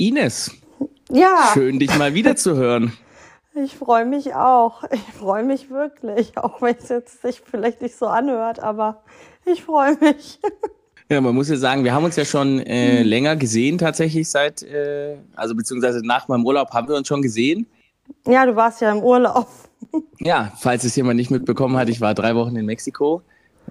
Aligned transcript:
Ines. 0.00 0.50
Ja. 1.10 1.50
Schön, 1.52 1.78
dich 1.78 1.96
mal 1.98 2.14
wieder 2.14 2.36
zu 2.36 2.56
hören. 2.56 2.92
Ich 3.64 3.74
freue 3.74 4.06
mich 4.06 4.32
auch. 4.32 4.84
Ich 4.92 5.02
freue 5.18 5.42
mich 5.42 5.70
wirklich, 5.70 6.38
auch 6.38 6.62
wenn 6.62 6.76
es 6.76 6.88
jetzt 6.88 7.20
sich 7.20 7.42
vielleicht 7.44 7.82
nicht 7.82 7.96
so 7.96 8.06
anhört, 8.06 8.60
aber 8.60 9.02
ich 9.44 9.64
freue 9.64 9.96
mich. 10.00 10.38
Ja, 11.10 11.20
man 11.20 11.34
muss 11.34 11.48
ja 11.48 11.56
sagen, 11.56 11.82
wir 11.82 11.92
haben 11.92 12.04
uns 12.04 12.14
ja 12.14 12.24
schon 12.24 12.60
äh, 12.60 13.02
länger 13.02 13.34
gesehen 13.34 13.78
tatsächlich 13.78 14.30
seit, 14.30 14.62
äh, 14.62 15.16
also 15.34 15.56
beziehungsweise 15.56 16.06
nach 16.06 16.28
meinem 16.28 16.46
Urlaub 16.46 16.70
haben 16.70 16.86
wir 16.86 16.94
uns 16.94 17.08
schon 17.08 17.20
gesehen. 17.20 17.66
Ja, 18.28 18.46
du 18.46 18.54
warst 18.54 18.80
ja 18.80 18.92
im 18.92 19.02
Urlaub. 19.02 19.48
Ja, 20.20 20.52
falls 20.60 20.84
es 20.84 20.94
jemand 20.94 21.16
nicht 21.16 21.32
mitbekommen 21.32 21.76
hat, 21.76 21.88
ich 21.88 22.00
war 22.00 22.14
drei 22.14 22.36
Wochen 22.36 22.54
in 22.54 22.66
Mexiko. 22.66 23.22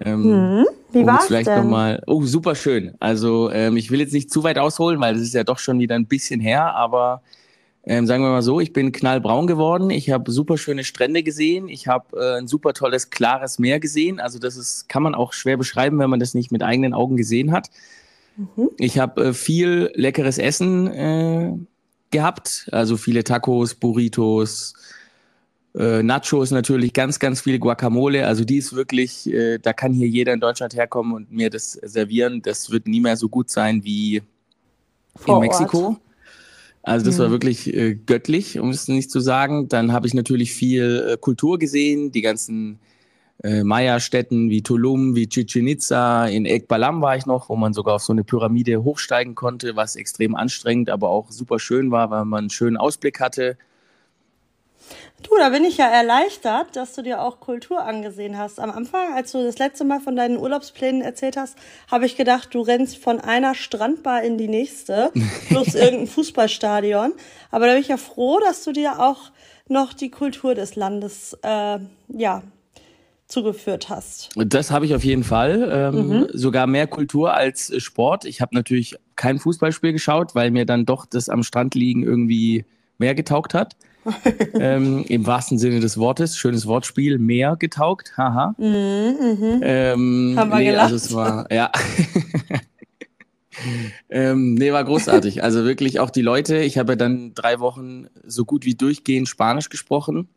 Ähm, 0.04 0.24
Hm, 0.24 0.66
Wie 0.92 1.06
war's 1.06 1.22
es 1.22 1.26
vielleicht 1.28 1.48
denn? 1.48 1.58
nochmal. 1.58 2.02
Oh, 2.06 2.22
super 2.24 2.54
schön. 2.54 2.94
Also 3.00 3.50
ähm, 3.50 3.76
ich 3.76 3.90
will 3.90 4.00
jetzt 4.00 4.12
nicht 4.12 4.30
zu 4.30 4.42
weit 4.42 4.58
ausholen, 4.58 5.00
weil 5.00 5.14
das 5.14 5.22
ist 5.22 5.34
ja 5.34 5.44
doch 5.44 5.58
schon 5.58 5.78
wieder 5.78 5.94
ein 5.94 6.06
bisschen 6.06 6.40
her, 6.40 6.74
aber 6.74 7.22
ähm, 7.84 8.06
sagen 8.06 8.22
wir 8.22 8.30
mal 8.30 8.42
so, 8.42 8.60
ich 8.60 8.72
bin 8.72 8.92
knallbraun 8.92 9.46
geworden. 9.46 9.90
Ich 9.90 10.10
habe 10.10 10.30
super 10.30 10.58
schöne 10.58 10.84
Strände 10.84 11.22
gesehen. 11.22 11.68
Ich 11.68 11.88
habe 11.88 12.16
äh, 12.18 12.38
ein 12.38 12.46
super 12.46 12.74
tolles, 12.74 13.10
klares 13.10 13.58
Meer 13.58 13.80
gesehen. 13.80 14.20
Also 14.20 14.38
das 14.38 14.56
ist, 14.56 14.88
kann 14.88 15.02
man 15.02 15.14
auch 15.14 15.32
schwer 15.32 15.56
beschreiben, 15.56 15.98
wenn 15.98 16.10
man 16.10 16.20
das 16.20 16.34
nicht 16.34 16.52
mit 16.52 16.62
eigenen 16.62 16.92
Augen 16.92 17.16
gesehen 17.16 17.52
hat. 17.52 17.70
Ich 18.78 18.98
habe 18.98 19.28
äh, 19.28 19.32
viel 19.32 19.90
leckeres 19.94 20.38
Essen 20.38 20.86
äh, 20.88 21.52
gehabt. 22.10 22.68
Also 22.70 22.96
viele 22.96 23.24
Tacos, 23.24 23.74
Burritos, 23.74 24.74
äh, 25.74 26.02
Nachos 26.02 26.50
natürlich, 26.50 26.92
ganz, 26.92 27.18
ganz 27.18 27.42
viel 27.42 27.58
Guacamole. 27.58 28.26
Also 28.26 28.44
die 28.44 28.56
ist 28.56 28.74
wirklich, 28.74 29.32
äh, 29.32 29.58
da 29.58 29.72
kann 29.72 29.92
hier 29.92 30.08
jeder 30.08 30.32
in 30.32 30.40
Deutschland 30.40 30.74
herkommen 30.74 31.12
und 31.12 31.30
mir 31.30 31.50
das 31.50 31.72
servieren. 31.72 32.42
Das 32.42 32.70
wird 32.70 32.86
nie 32.86 33.00
mehr 33.00 33.16
so 33.16 33.28
gut 33.28 33.50
sein 33.50 33.84
wie 33.84 34.22
Vor 35.14 35.36
in 35.36 35.48
Mexiko. 35.48 35.86
Ort. 35.86 36.00
Also 36.82 37.06
das 37.06 37.18
war 37.18 37.30
wirklich 37.30 37.72
äh, 37.74 37.94
göttlich, 37.94 38.58
um 38.58 38.70
es 38.70 38.88
nicht 38.88 39.10
zu 39.10 39.20
sagen. 39.20 39.68
Dann 39.68 39.92
habe 39.92 40.06
ich 40.06 40.14
natürlich 40.14 40.52
viel 40.52 41.10
äh, 41.12 41.16
Kultur 41.18 41.58
gesehen, 41.58 42.10
die 42.10 42.22
ganzen 42.22 42.80
äh, 43.42 43.62
Maya-Städten 43.64 44.48
wie 44.48 44.62
Tulum, 44.62 45.14
wie 45.14 45.28
Chichen 45.28 45.68
Itza. 45.68 46.26
In 46.26 46.46
Ekbalam 46.46 47.02
war 47.02 47.16
ich 47.16 47.26
noch, 47.26 47.48
wo 47.48 47.56
man 47.56 47.74
sogar 47.74 47.96
auf 47.96 48.02
so 48.02 48.12
eine 48.12 48.24
Pyramide 48.24 48.82
hochsteigen 48.82 49.34
konnte, 49.34 49.76
was 49.76 49.94
extrem 49.94 50.34
anstrengend, 50.34 50.90
aber 50.90 51.10
auch 51.10 51.30
super 51.30 51.58
schön 51.58 51.90
war, 51.90 52.10
weil 52.10 52.24
man 52.24 52.44
einen 52.44 52.50
schönen 52.50 52.78
Ausblick 52.78 53.20
hatte. 53.20 53.56
Du, 55.22 55.36
da 55.38 55.50
bin 55.50 55.64
ich 55.64 55.76
ja 55.76 55.86
erleichtert, 55.86 56.76
dass 56.76 56.94
du 56.94 57.02
dir 57.02 57.22
auch 57.22 57.40
Kultur 57.40 57.82
angesehen 57.82 58.38
hast. 58.38 58.58
Am 58.58 58.70
Anfang, 58.70 59.14
als 59.14 59.32
du 59.32 59.42
das 59.42 59.58
letzte 59.58 59.84
Mal 59.84 60.00
von 60.00 60.16
deinen 60.16 60.38
Urlaubsplänen 60.38 61.02
erzählt 61.02 61.36
hast, 61.36 61.56
habe 61.90 62.06
ich 62.06 62.16
gedacht, 62.16 62.54
du 62.54 62.62
rennst 62.62 62.98
von 62.98 63.20
einer 63.20 63.54
Strandbar 63.54 64.22
in 64.22 64.38
die 64.38 64.48
nächste, 64.48 65.12
plus 65.48 65.74
irgendein 65.74 66.06
Fußballstadion. 66.06 67.12
Aber 67.50 67.66
da 67.66 67.72
bin 67.72 67.82
ich 67.82 67.88
ja 67.88 67.96
froh, 67.96 68.40
dass 68.40 68.64
du 68.64 68.72
dir 68.72 69.00
auch 69.00 69.30
noch 69.68 69.92
die 69.92 70.10
Kultur 70.10 70.54
des 70.54 70.74
Landes, 70.74 71.36
äh, 71.42 71.78
ja, 72.08 72.42
zugeführt 73.30 73.88
hast. 73.88 74.30
Das 74.34 74.70
habe 74.70 74.84
ich 74.86 74.94
auf 74.94 75.04
jeden 75.04 75.22
Fall. 75.22 75.92
Ähm, 75.94 76.26
Sogar 76.32 76.66
mehr 76.66 76.88
Kultur 76.88 77.32
als 77.32 77.72
Sport. 77.80 78.24
Ich 78.24 78.40
habe 78.40 78.54
natürlich 78.56 78.96
kein 79.14 79.38
Fußballspiel 79.38 79.92
geschaut, 79.92 80.34
weil 80.34 80.50
mir 80.50 80.66
dann 80.66 80.84
doch 80.84 81.06
das 81.06 81.28
am 81.28 81.44
Strand 81.44 81.76
liegen 81.76 82.02
irgendwie 82.02 82.64
mehr 82.98 83.14
getaugt 83.14 83.54
hat. 83.54 83.76
ähm, 84.54 85.04
Im 85.08 85.26
wahrsten 85.26 85.58
Sinne 85.58 85.80
des 85.80 85.98
Wortes. 85.98 86.36
Schönes 86.36 86.66
Wortspiel. 86.66 87.18
Mehr 87.18 87.56
getaugt. 87.56 88.12
Haha. 88.16 88.54
Ähm, 88.58 90.34
Haben 90.36 90.50
wir 90.50 90.56
nee, 90.56 90.64
gelacht. 90.66 90.84
Also 90.84 90.96
es 90.96 91.12
war, 91.14 91.50
ja. 91.52 91.70
ähm, 94.10 94.54
nee, 94.54 94.72
war 94.72 94.84
großartig. 94.84 95.42
Also 95.42 95.64
wirklich 95.64 96.00
auch 96.00 96.10
die 96.10 96.22
Leute. 96.22 96.58
Ich 96.58 96.78
habe 96.78 96.92
ja 96.92 96.96
dann 96.96 97.34
drei 97.34 97.60
Wochen 97.60 98.06
so 98.24 98.44
gut 98.44 98.64
wie 98.64 98.74
durchgehend 98.74 99.28
Spanisch 99.28 99.68
gesprochen. 99.68 100.28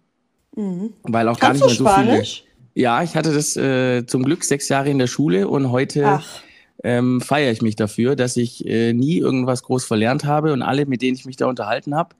Weil 0.55 1.27
auch 1.29 1.39
gar 1.39 1.53
Mhm. 1.53 1.59
Kannst 1.59 1.63
nicht 1.65 1.79
du 1.79 1.83
mehr 1.83 1.93
so 1.93 1.99
viele. 1.99 2.11
Spanisch? 2.11 2.43
Ja, 2.75 3.03
ich 3.03 3.15
hatte 3.15 3.33
das 3.33 3.55
äh, 3.55 4.05
zum 4.05 4.23
Glück 4.23 4.43
sechs 4.43 4.67
Jahre 4.69 4.89
in 4.89 4.97
der 4.97 5.07
Schule 5.07 5.47
und 5.47 5.71
heute 5.71 6.05
Ach. 6.07 6.41
ähm, 6.83 7.21
feiere 7.21 7.51
ich 7.51 7.61
mich 7.61 7.75
dafür, 7.75 8.15
dass 8.15 8.35
ich 8.35 8.65
äh, 8.65 8.93
nie 8.93 9.17
irgendwas 9.17 9.63
groß 9.63 9.85
verlernt 9.85 10.25
habe 10.25 10.53
und 10.53 10.63
alle, 10.63 10.85
mit 10.87 11.01
denen 11.01 11.15
ich 11.15 11.25
mich 11.25 11.37
da 11.37 11.45
unterhalten 11.45 11.95
habe, 11.95 12.15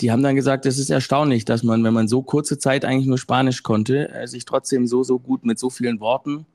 die 0.00 0.10
haben 0.10 0.22
dann 0.22 0.36
gesagt, 0.36 0.66
es 0.66 0.78
ist 0.78 0.90
erstaunlich, 0.90 1.44
dass 1.44 1.62
man, 1.62 1.84
wenn 1.84 1.94
man 1.94 2.08
so 2.08 2.22
kurze 2.22 2.58
Zeit 2.58 2.84
eigentlich 2.84 3.06
nur 3.06 3.18
Spanisch 3.18 3.62
konnte, 3.62 4.10
äh, 4.10 4.26
sich 4.26 4.44
trotzdem 4.44 4.86
so, 4.86 5.02
so 5.02 5.18
gut 5.18 5.44
mit 5.44 5.58
so 5.58 5.70
vielen 5.70 6.00
Worten 6.00 6.46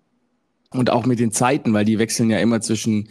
und 0.72 0.90
auch 0.90 1.06
mit 1.06 1.20
den 1.20 1.32
Zeiten, 1.32 1.74
weil 1.74 1.86
die 1.86 2.00
wechseln 2.00 2.30
ja 2.30 2.40
immer 2.40 2.62
zwischen 2.62 3.08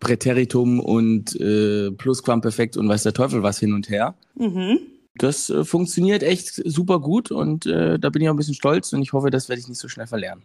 Präteritum 0.00 0.80
und 0.80 1.34
äh, 1.40 1.90
Plusquamperfekt 1.90 2.76
und 2.76 2.88
weiß 2.88 3.02
der 3.02 3.14
Teufel 3.14 3.42
was 3.42 3.58
hin 3.58 3.72
und 3.72 3.88
her. 3.88 4.14
Mhm. 4.36 4.78
Das 5.16 5.50
äh, 5.50 5.64
funktioniert 5.64 6.22
echt 6.22 6.62
super 6.64 7.00
gut 7.00 7.30
und 7.30 7.66
äh, 7.66 7.98
da 7.98 8.10
bin 8.10 8.22
ich 8.22 8.28
auch 8.28 8.34
ein 8.34 8.38
bisschen 8.38 8.54
stolz 8.54 8.92
und 8.92 9.02
ich 9.02 9.12
hoffe, 9.12 9.30
das 9.30 9.48
werde 9.48 9.60
ich 9.60 9.68
nicht 9.68 9.80
so 9.80 9.88
schnell 9.88 10.06
verlernen. 10.06 10.44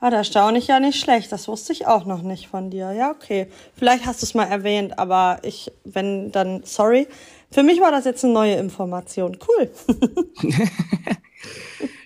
Ah, 0.00 0.10
da 0.10 0.22
staune 0.22 0.58
ich 0.58 0.68
ja 0.68 0.78
nicht 0.78 1.00
schlecht. 1.00 1.32
Das 1.32 1.48
wusste 1.48 1.72
ich 1.72 1.88
auch 1.88 2.04
noch 2.04 2.22
nicht 2.22 2.46
von 2.46 2.70
dir. 2.70 2.92
Ja, 2.92 3.10
okay. 3.10 3.48
Vielleicht 3.74 4.06
hast 4.06 4.22
du 4.22 4.26
es 4.26 4.34
mal 4.34 4.44
erwähnt, 4.44 4.96
aber 4.96 5.40
ich, 5.42 5.72
wenn, 5.84 6.30
dann 6.30 6.62
sorry. 6.64 7.08
Für 7.50 7.62
mich 7.62 7.80
war 7.80 7.90
das 7.90 8.04
jetzt 8.04 8.24
eine 8.24 8.34
neue 8.34 8.54
Information. 8.56 9.38
Cool. 9.46 9.70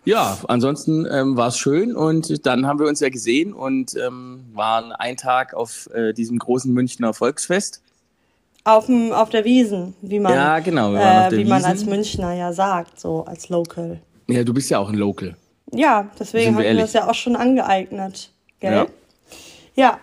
Ja, 0.05 0.39
ansonsten 0.49 1.07
ähm, 1.11 1.37
war 1.37 1.49
es 1.49 1.59
schön 1.59 1.95
und 1.95 2.45
dann 2.45 2.67
haben 2.67 2.81
wir 2.81 2.89
uns 2.89 2.99
ja 2.99 3.09
gesehen 3.09 3.53
und 3.53 3.95
ähm, 3.95 4.45
waren 4.53 4.91
einen 4.91 5.17
Tag 5.17 5.55
auf 5.55 5.89
äh, 5.95 6.13
diesem 6.13 6.39
großen 6.39 6.73
Münchner 6.73 7.15
Volksfest. 7.15 7.83
Auf, 8.65 8.87
dem, 8.87 9.13
auf 9.13 9.31
der 9.31 9.45
Wiesen, 9.45 9.95
wie 10.03 10.19
man, 10.19 10.35
Ja, 10.35 10.59
genau, 10.59 10.95
äh, 10.95 11.31
wie 11.31 11.45
man 11.45 11.65
als 11.65 11.85
Münchner 11.85 12.33
ja 12.33 12.53
sagt, 12.53 12.99
so 12.99 13.25
als 13.25 13.49
Local. 13.49 14.01
Ja, 14.29 14.43
du 14.43 14.53
bist 14.53 14.71
ja 14.71 14.79
auch 14.79 14.89
ein 14.89 14.97
Local. 14.97 15.37
Ja, 15.73 16.11
deswegen 16.19 16.57
haben 16.57 16.63
wir 16.63 16.75
das 16.75 16.93
ja 16.93 17.09
auch 17.09 17.15
schon 17.15 17.37
angeeignet. 17.37 18.31
Gell? 18.59 18.73
Ja. 18.73 18.87
Ja. 19.75 19.99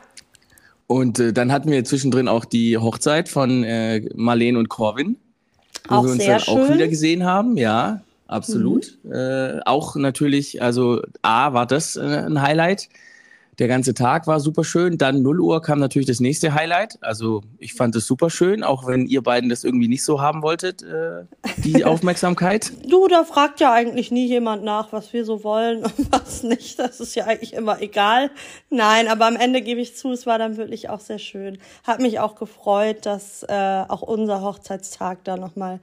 Und 0.88 1.20
äh, 1.20 1.34
dann 1.34 1.52
hatten 1.52 1.70
wir 1.70 1.84
zwischendrin 1.84 2.28
auch 2.28 2.46
die 2.46 2.78
Hochzeit 2.78 3.30
von 3.30 3.64
äh, 3.64 4.02
Marlene 4.16 4.58
und 4.58 4.70
Corwin, 4.70 5.18
Auch 5.88 6.04
wir 6.04 6.12
uns 6.12 6.24
sehr 6.24 6.40
dann 6.40 6.48
auch 6.48 6.58
schön. 6.58 6.68
Mhm. 6.68 6.74
wieder 6.76 6.88
gesehen 6.88 7.24
haben. 7.24 7.58
Ja, 7.58 8.02
absolut. 8.28 8.98
Äh, 9.10 9.60
auch 9.66 9.96
natürlich, 9.96 10.62
also 10.62 11.02
A 11.22 11.54
war 11.54 11.66
das 11.66 11.96
äh, 11.96 12.02
ein 12.02 12.42
Highlight. 12.42 12.90
Der 13.60 13.68
ganze 13.68 13.94
Tag 13.94 14.26
war 14.26 14.40
super 14.40 14.64
schön. 14.64 14.98
Dann 14.98 15.22
0 15.22 15.42
Uhr 15.42 15.62
kam 15.62 15.80
natürlich 15.80 16.08
das 16.08 16.22
nächste 16.22 16.54
Highlight. 16.54 16.98
Also 17.02 17.42
ich 17.58 17.74
fand 17.74 17.94
es 17.98 18.08
super 18.08 18.30
schön, 18.30 18.64
auch 18.64 18.88
wenn 18.88 19.06
ihr 19.06 19.22
beiden 19.22 19.50
das 19.50 19.66
irgendwie 19.66 19.90
nicht 19.90 20.04
so 20.04 20.22
haben 20.22 20.42
wolltet, 20.44 20.82
äh, 20.82 21.26
die 21.58 21.84
Aufmerksamkeit. 21.86 22.72
Du, 22.88 23.10
da 23.10 23.26
fragt 23.26 23.60
ja 23.60 23.74
eigentlich 23.74 24.12
nie 24.12 24.28
jemand 24.28 24.64
nach, 24.64 24.94
was 24.94 25.12
wir 25.12 25.26
so 25.26 25.44
wollen 25.44 25.84
und 25.84 26.10
was 26.10 26.44
nicht. 26.44 26.80
Das 26.80 27.02
ist 27.02 27.16
ja 27.16 27.26
eigentlich 27.26 27.54
immer 27.54 27.82
egal. 27.82 28.32
Nein, 28.70 29.10
aber 29.10 29.28
am 29.28 29.36
Ende 29.36 29.62
gebe 29.62 29.82
ich 29.82 29.98
zu, 29.98 30.14
es 30.14 30.26
war 30.26 30.40
dann 30.40 30.56
wirklich 30.56 30.90
auch 30.90 31.02
sehr 31.02 31.20
schön. 31.20 31.58
Hat 31.84 32.00
mich 32.00 32.22
auch 32.22 32.36
gefreut, 32.36 33.06
dass 33.06 33.44
äh, 33.44 33.84
auch 33.90 34.04
unser 34.04 34.42
Hochzeitstag 34.42 35.26
da 35.26 35.36
nochmal 35.36 35.82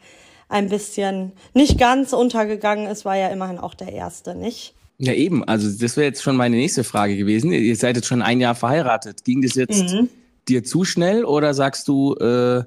ein 0.48 0.70
bisschen 0.70 1.32
nicht 1.52 1.78
ganz 1.78 2.14
untergegangen 2.14 2.86
ist, 2.86 3.04
war 3.04 3.16
ja 3.16 3.28
immerhin 3.28 3.58
auch 3.58 3.74
der 3.74 3.92
erste, 3.92 4.34
nicht? 4.34 4.75
Ja, 4.98 5.12
eben. 5.12 5.44
Also 5.44 5.68
das 5.78 5.96
wäre 5.96 6.06
jetzt 6.06 6.22
schon 6.22 6.36
meine 6.36 6.56
nächste 6.56 6.84
Frage 6.84 7.16
gewesen. 7.16 7.52
Ihr 7.52 7.76
seid 7.76 7.96
jetzt 7.96 8.06
schon 8.06 8.22
ein 8.22 8.40
Jahr 8.40 8.54
verheiratet. 8.54 9.24
Ging 9.24 9.42
das 9.42 9.54
jetzt 9.54 9.94
dir 10.48 10.64
zu 10.64 10.84
schnell 10.84 11.24
oder 11.24 11.54
sagst 11.54 11.88
du, 11.88 12.14
äh, 12.14 12.64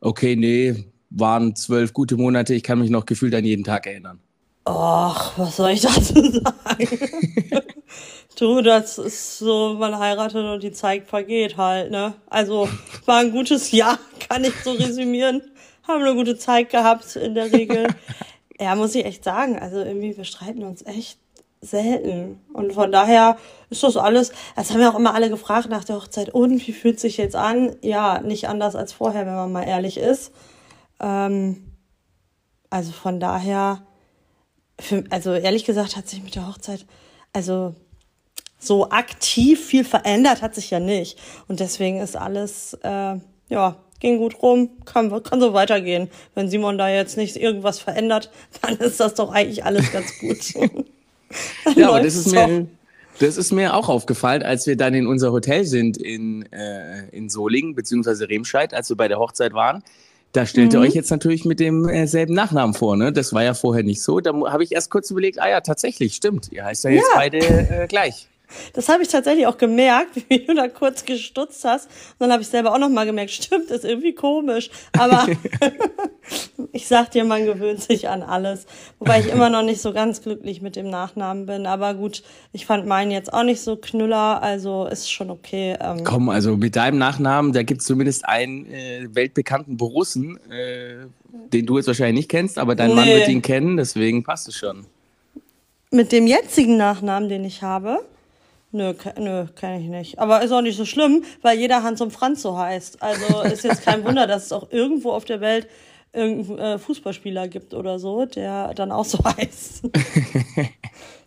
okay, 0.00 0.36
nee, 0.36 0.84
waren 1.10 1.56
zwölf 1.56 1.92
gute 1.92 2.16
Monate, 2.16 2.54
ich 2.54 2.62
kann 2.62 2.78
mich 2.78 2.90
noch 2.90 3.06
gefühlt 3.06 3.34
an 3.34 3.44
jeden 3.44 3.64
Tag 3.64 3.86
erinnern? 3.86 4.20
Ach, 4.64 5.36
was 5.38 5.56
soll 5.56 5.70
ich 5.70 5.80
dazu 5.80 6.14
sagen? 6.30 6.88
du, 8.38 8.62
das 8.62 8.98
ist 8.98 9.38
so, 9.38 9.76
man 9.78 9.98
heiratet 9.98 10.44
und 10.44 10.62
die 10.62 10.72
Zeit 10.72 11.08
vergeht 11.08 11.56
halt, 11.56 11.90
ne? 11.90 12.14
Also, 12.28 12.68
war 13.06 13.18
ein 13.18 13.32
gutes 13.32 13.70
Jahr, 13.72 13.98
kann 14.28 14.44
ich 14.44 14.54
so 14.62 14.72
resümieren. 14.72 15.42
Haben 15.88 16.02
eine 16.02 16.14
gute 16.14 16.38
Zeit 16.38 16.70
gehabt 16.70 17.16
in 17.16 17.34
der 17.34 17.52
Regel. 17.52 17.88
Ja, 18.62 18.74
muss 18.74 18.94
ich 18.94 19.06
echt 19.06 19.24
sagen. 19.24 19.58
Also 19.58 19.78
irgendwie, 19.78 20.14
wir 20.18 20.24
streiten 20.24 20.64
uns 20.64 20.84
echt 20.84 21.18
selten. 21.60 22.40
Und 22.52 22.72
von 22.72 22.90
daher 22.90 23.36
ist 23.68 23.82
das 23.82 23.96
alles, 23.96 24.32
das 24.56 24.70
haben 24.70 24.80
ja 24.80 24.90
auch 24.90 24.98
immer 24.98 25.14
alle 25.14 25.30
gefragt 25.30 25.68
nach 25.68 25.84
der 25.84 25.96
Hochzeit, 25.96 26.30
und 26.30 26.66
wie 26.66 26.72
fühlt 26.72 26.98
sich 26.98 27.16
jetzt 27.16 27.36
an? 27.36 27.76
Ja, 27.82 28.20
nicht 28.20 28.48
anders 28.48 28.76
als 28.76 28.92
vorher, 28.92 29.26
wenn 29.26 29.34
man 29.34 29.52
mal 29.52 29.64
ehrlich 29.64 29.98
ist. 29.98 30.32
Ähm, 31.00 31.70
also 32.70 32.92
von 32.92 33.20
daher, 33.20 33.82
für, 34.78 35.04
also 35.10 35.34
ehrlich 35.34 35.64
gesagt 35.64 35.96
hat 35.96 36.08
sich 36.08 36.22
mit 36.22 36.34
der 36.34 36.48
Hochzeit, 36.48 36.86
also 37.32 37.74
so 38.58 38.90
aktiv 38.90 39.64
viel 39.64 39.84
verändert 39.84 40.42
hat 40.42 40.54
sich 40.54 40.70
ja 40.70 40.80
nicht. 40.80 41.18
Und 41.48 41.60
deswegen 41.60 42.00
ist 42.00 42.16
alles, 42.16 42.74
äh, 42.82 43.16
ja, 43.48 43.76
ging 44.00 44.18
gut 44.18 44.42
rum, 44.42 44.70
kann, 44.84 45.22
kann 45.22 45.40
so 45.40 45.52
weitergehen. 45.52 46.10
Wenn 46.34 46.48
Simon 46.48 46.78
da 46.78 46.88
jetzt 46.88 47.16
nicht 47.16 47.36
irgendwas 47.36 47.78
verändert, 47.80 48.30
dann 48.62 48.76
ist 48.78 49.00
das 49.00 49.14
doch 49.14 49.30
eigentlich 49.30 49.64
alles 49.64 49.92
ganz 49.92 50.18
gut. 50.18 50.54
Dann 51.64 51.74
Ja, 51.76 51.88
aber 51.88 52.00
das 52.02 52.14
ist 52.14 52.26
doch. 52.34 52.46
mir, 52.48 52.66
das 53.18 53.36
ist 53.36 53.52
mir 53.52 53.74
auch 53.74 53.88
aufgefallen, 53.88 54.42
als 54.42 54.66
wir 54.66 54.76
dann 54.76 54.94
in 54.94 55.06
unser 55.06 55.32
Hotel 55.32 55.64
sind 55.64 55.96
in, 55.96 56.50
äh, 56.52 57.08
in 57.12 57.28
Solingen, 57.28 57.74
beziehungsweise 57.74 58.28
Remscheid, 58.28 58.72
als 58.74 58.88
wir 58.88 58.96
bei 58.96 59.08
der 59.08 59.18
Hochzeit 59.18 59.52
waren. 59.52 59.82
Da 60.32 60.46
stellt 60.46 60.72
ihr 60.72 60.80
euch 60.80 60.94
jetzt 60.94 61.10
natürlich 61.10 61.44
mit 61.44 61.58
demselben 61.58 62.34
Nachnamen 62.34 62.72
vor, 62.72 62.96
ne? 62.96 63.12
Das 63.12 63.32
war 63.32 63.42
ja 63.42 63.52
vorher 63.52 63.82
nicht 63.82 64.00
so. 64.00 64.20
Da 64.20 64.32
habe 64.48 64.62
ich 64.62 64.70
erst 64.70 64.88
kurz 64.88 65.10
überlegt, 65.10 65.40
ah 65.42 65.48
ja, 65.48 65.60
tatsächlich, 65.60 66.14
stimmt. 66.14 66.52
Ihr 66.52 66.64
heißt 66.64 66.84
ja 66.84 66.90
jetzt 66.90 67.08
Ja. 67.12 67.18
beide 67.18 67.38
äh, 67.38 67.86
gleich. 67.88 68.28
Das 68.72 68.88
habe 68.88 69.02
ich 69.02 69.08
tatsächlich 69.08 69.46
auch 69.46 69.58
gemerkt, 69.58 70.16
wie 70.28 70.44
du 70.46 70.54
da 70.54 70.68
kurz 70.68 71.04
gestutzt 71.04 71.64
hast. 71.64 71.86
Und 71.86 72.20
dann 72.20 72.32
habe 72.32 72.42
ich 72.42 72.48
selber 72.48 72.72
auch 72.74 72.78
nochmal 72.78 73.06
gemerkt, 73.06 73.30
stimmt, 73.32 73.70
ist 73.70 73.84
irgendwie 73.84 74.14
komisch. 74.14 74.70
Aber 74.98 75.26
ich 76.72 76.86
sag 76.86 77.10
dir, 77.10 77.24
man 77.24 77.44
gewöhnt 77.44 77.82
sich 77.82 78.08
an 78.08 78.22
alles. 78.22 78.66
Wobei 78.98 79.20
ich 79.20 79.28
immer 79.28 79.50
noch 79.50 79.62
nicht 79.62 79.80
so 79.80 79.92
ganz 79.92 80.22
glücklich 80.22 80.62
mit 80.62 80.76
dem 80.76 80.88
Nachnamen 80.90 81.46
bin. 81.46 81.66
Aber 81.66 81.94
gut, 81.94 82.22
ich 82.52 82.66
fand 82.66 82.86
meinen 82.86 83.10
jetzt 83.10 83.32
auch 83.32 83.42
nicht 83.44 83.60
so 83.60 83.76
knüller, 83.76 84.42
also 84.42 84.86
ist 84.86 85.10
schon 85.10 85.30
okay. 85.30 85.76
Ähm, 85.80 86.04
Komm, 86.04 86.28
also 86.28 86.56
mit 86.56 86.76
deinem 86.76 86.98
Nachnamen, 86.98 87.52
da 87.52 87.62
gibt 87.62 87.80
es 87.80 87.86
zumindest 87.86 88.26
einen 88.26 88.66
äh, 88.66 89.06
weltbekannten 89.12 89.76
Borussen, 89.76 90.38
äh, 90.50 91.06
den 91.52 91.66
du 91.66 91.76
jetzt 91.76 91.86
wahrscheinlich 91.86 92.16
nicht 92.22 92.28
kennst, 92.30 92.58
aber 92.58 92.74
dein 92.74 92.94
Mann 92.94 93.04
Nee. 93.06 93.16
wird 93.16 93.28
ihn 93.28 93.42
kennen, 93.42 93.76
deswegen 93.76 94.22
passt 94.24 94.48
es 94.48 94.56
schon. 94.56 94.86
mit 95.92 96.12
dem 96.12 96.26
jetzigen 96.26 96.76
Nachnamen, 96.76 97.28
den 97.28 97.44
ich 97.44 97.62
habe, 97.62 97.98
nö, 98.72 98.94
nö, 99.18 99.46
kenne 99.54 99.80
ich 99.80 99.88
nicht. 99.88 100.18
Aber 100.18 100.42
ist 100.42 100.52
auch 100.52 100.62
nicht 100.62 100.76
so 100.76 100.84
schlimm, 100.84 101.24
weil 101.42 101.58
jeder 101.58 101.82
Hans 101.82 102.00
und 102.00 102.12
Franz 102.12 102.42
so 102.42 102.56
heißt. 102.58 103.02
Also 103.02 103.40
ist 103.42 103.64
jetzt 103.64 103.82
kein 103.84 104.04
Wunder, 104.04 104.26
dass 104.26 104.46
es 104.46 104.52
auch 104.52 104.70
irgendwo 104.70 105.12
auf 105.12 105.24
der 105.24 105.40
Welt 105.40 105.68
irgendeinen 106.12 106.58
äh, 106.58 106.78
Fußballspieler 106.78 107.46
gibt 107.48 107.72
oder 107.74 107.98
so, 107.98 108.26
der 108.26 108.74
dann 108.74 108.90
auch 108.92 109.04
so 109.04 109.18
heißt. 109.24 109.84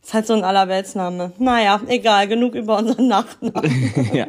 ist 0.03 0.13
halt 0.13 0.27
so 0.27 0.33
ein 0.33 0.43
Allerweltsname. 0.43 1.31
Naja, 1.39 1.81
egal, 1.87 2.27
genug 2.27 2.55
über 2.55 2.77
unseren 2.77 3.07
Nachnamen. 3.07 3.91
ja. 4.13 4.27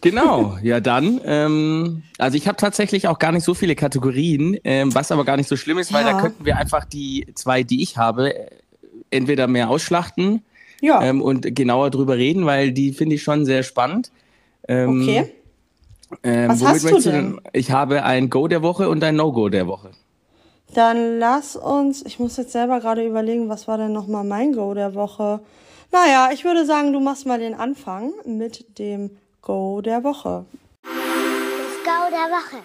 Genau, 0.00 0.56
ja 0.62 0.80
dann. 0.80 1.20
Ähm, 1.24 2.02
also 2.18 2.36
ich 2.36 2.46
habe 2.46 2.56
tatsächlich 2.56 3.08
auch 3.08 3.18
gar 3.18 3.32
nicht 3.32 3.44
so 3.44 3.54
viele 3.54 3.74
Kategorien, 3.74 4.56
ähm, 4.64 4.94
was 4.94 5.10
aber 5.10 5.24
gar 5.24 5.36
nicht 5.36 5.48
so 5.48 5.56
schlimm 5.56 5.78
ist, 5.78 5.92
weil 5.92 6.04
Ja. 6.04 6.12
da 6.12 6.20
könnten 6.20 6.44
wir 6.44 6.56
einfach 6.56 6.84
die 6.84 7.26
zwei, 7.34 7.62
die 7.64 7.82
ich 7.82 7.96
habe, 7.96 8.34
äh, 8.34 8.50
entweder 9.10 9.46
mehr 9.46 9.70
ausschlachten 9.70 10.42
Ja, 10.80 11.02
ähm, 11.02 11.22
und 11.22 11.54
genauer 11.54 11.90
drüber 11.90 12.16
reden, 12.16 12.46
weil 12.46 12.72
die 12.72 12.92
finde 12.92 13.16
ich 13.16 13.22
schon 13.22 13.44
sehr 13.44 13.62
spannend. 13.62 14.12
Ähm, 14.68 15.02
okay. 15.02 15.32
Ähm, 16.22 16.48
Was 16.48 16.60
womit 16.60 16.74
hast 16.74 17.06
du 17.06 17.10
denn? 17.10 17.40
Ich 17.52 17.70
habe 17.70 18.02
ein 18.04 18.30
Go 18.30 18.48
der 18.48 18.62
Woche 18.62 18.88
und 18.88 19.02
ein 19.04 19.16
No-Go 19.16 19.48
der 19.48 19.66
Woche. 19.66 19.90
Dann 20.74 21.18
lass 21.18 21.56
uns, 21.56 22.04
ich 22.04 22.18
muss 22.18 22.36
jetzt 22.36 22.52
selber 22.52 22.80
gerade 22.80 23.06
überlegen, 23.06 23.48
was 23.48 23.68
war 23.68 23.78
denn 23.78 23.92
nochmal 23.92 24.24
mein 24.24 24.52
Go 24.52 24.74
der 24.74 24.94
Woche? 24.94 25.40
Naja, 25.90 26.30
ich 26.32 26.44
würde 26.44 26.66
sagen, 26.66 26.92
du 26.92 27.00
machst 27.00 27.26
mal 27.26 27.38
den 27.38 27.54
Anfang 27.54 28.12
mit 28.26 28.78
dem 28.78 29.10
Go 29.40 29.80
der 29.80 30.04
Woche. 30.04 30.44
Das 30.82 30.92
Gau 31.84 32.10
der 32.10 32.30
Woche. 32.30 32.62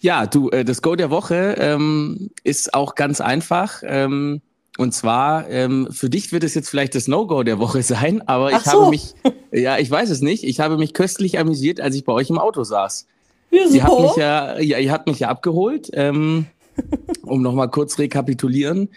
Ja, 0.00 0.26
du, 0.26 0.50
äh, 0.50 0.64
das 0.64 0.80
Go 0.80 0.94
der 0.94 1.10
Woche 1.10 1.56
ähm, 1.58 2.30
ist 2.44 2.74
auch 2.74 2.94
ganz 2.94 3.20
einfach. 3.20 3.82
Ähm, 3.84 4.40
und 4.76 4.92
zwar, 4.92 5.48
ähm, 5.48 5.88
für 5.90 6.10
dich 6.10 6.32
wird 6.32 6.42
es 6.44 6.54
jetzt 6.54 6.68
vielleicht 6.68 6.94
das 6.94 7.06
No-Go 7.08 7.42
der 7.42 7.58
Woche 7.58 7.82
sein, 7.84 8.26
aber 8.26 8.50
ich 8.50 8.56
Ach 8.56 8.64
so. 8.64 8.80
habe 8.82 8.90
mich, 8.90 9.14
ja, 9.52 9.78
ich 9.78 9.90
weiß 9.90 10.10
es 10.10 10.20
nicht, 10.20 10.44
ich 10.44 10.60
habe 10.60 10.76
mich 10.76 10.92
köstlich 10.92 11.38
amüsiert, 11.38 11.80
als 11.80 11.94
ich 11.94 12.04
bei 12.04 12.12
euch 12.12 12.30
im 12.30 12.38
Auto 12.38 12.64
saß. 12.64 13.06
Wieso? 13.50 13.74
Ihr 13.74 13.84
habt 13.84 14.00
mich 14.00 14.16
ja, 14.16 14.58
ja, 14.58 14.78
ihr 14.78 14.92
habt 14.92 15.06
mich 15.06 15.20
ja 15.20 15.28
abgeholt, 15.28 15.90
ähm, 15.92 16.46
um 17.22 17.42
nochmal 17.42 17.70
kurz 17.70 17.98
rekapitulieren 17.98 18.88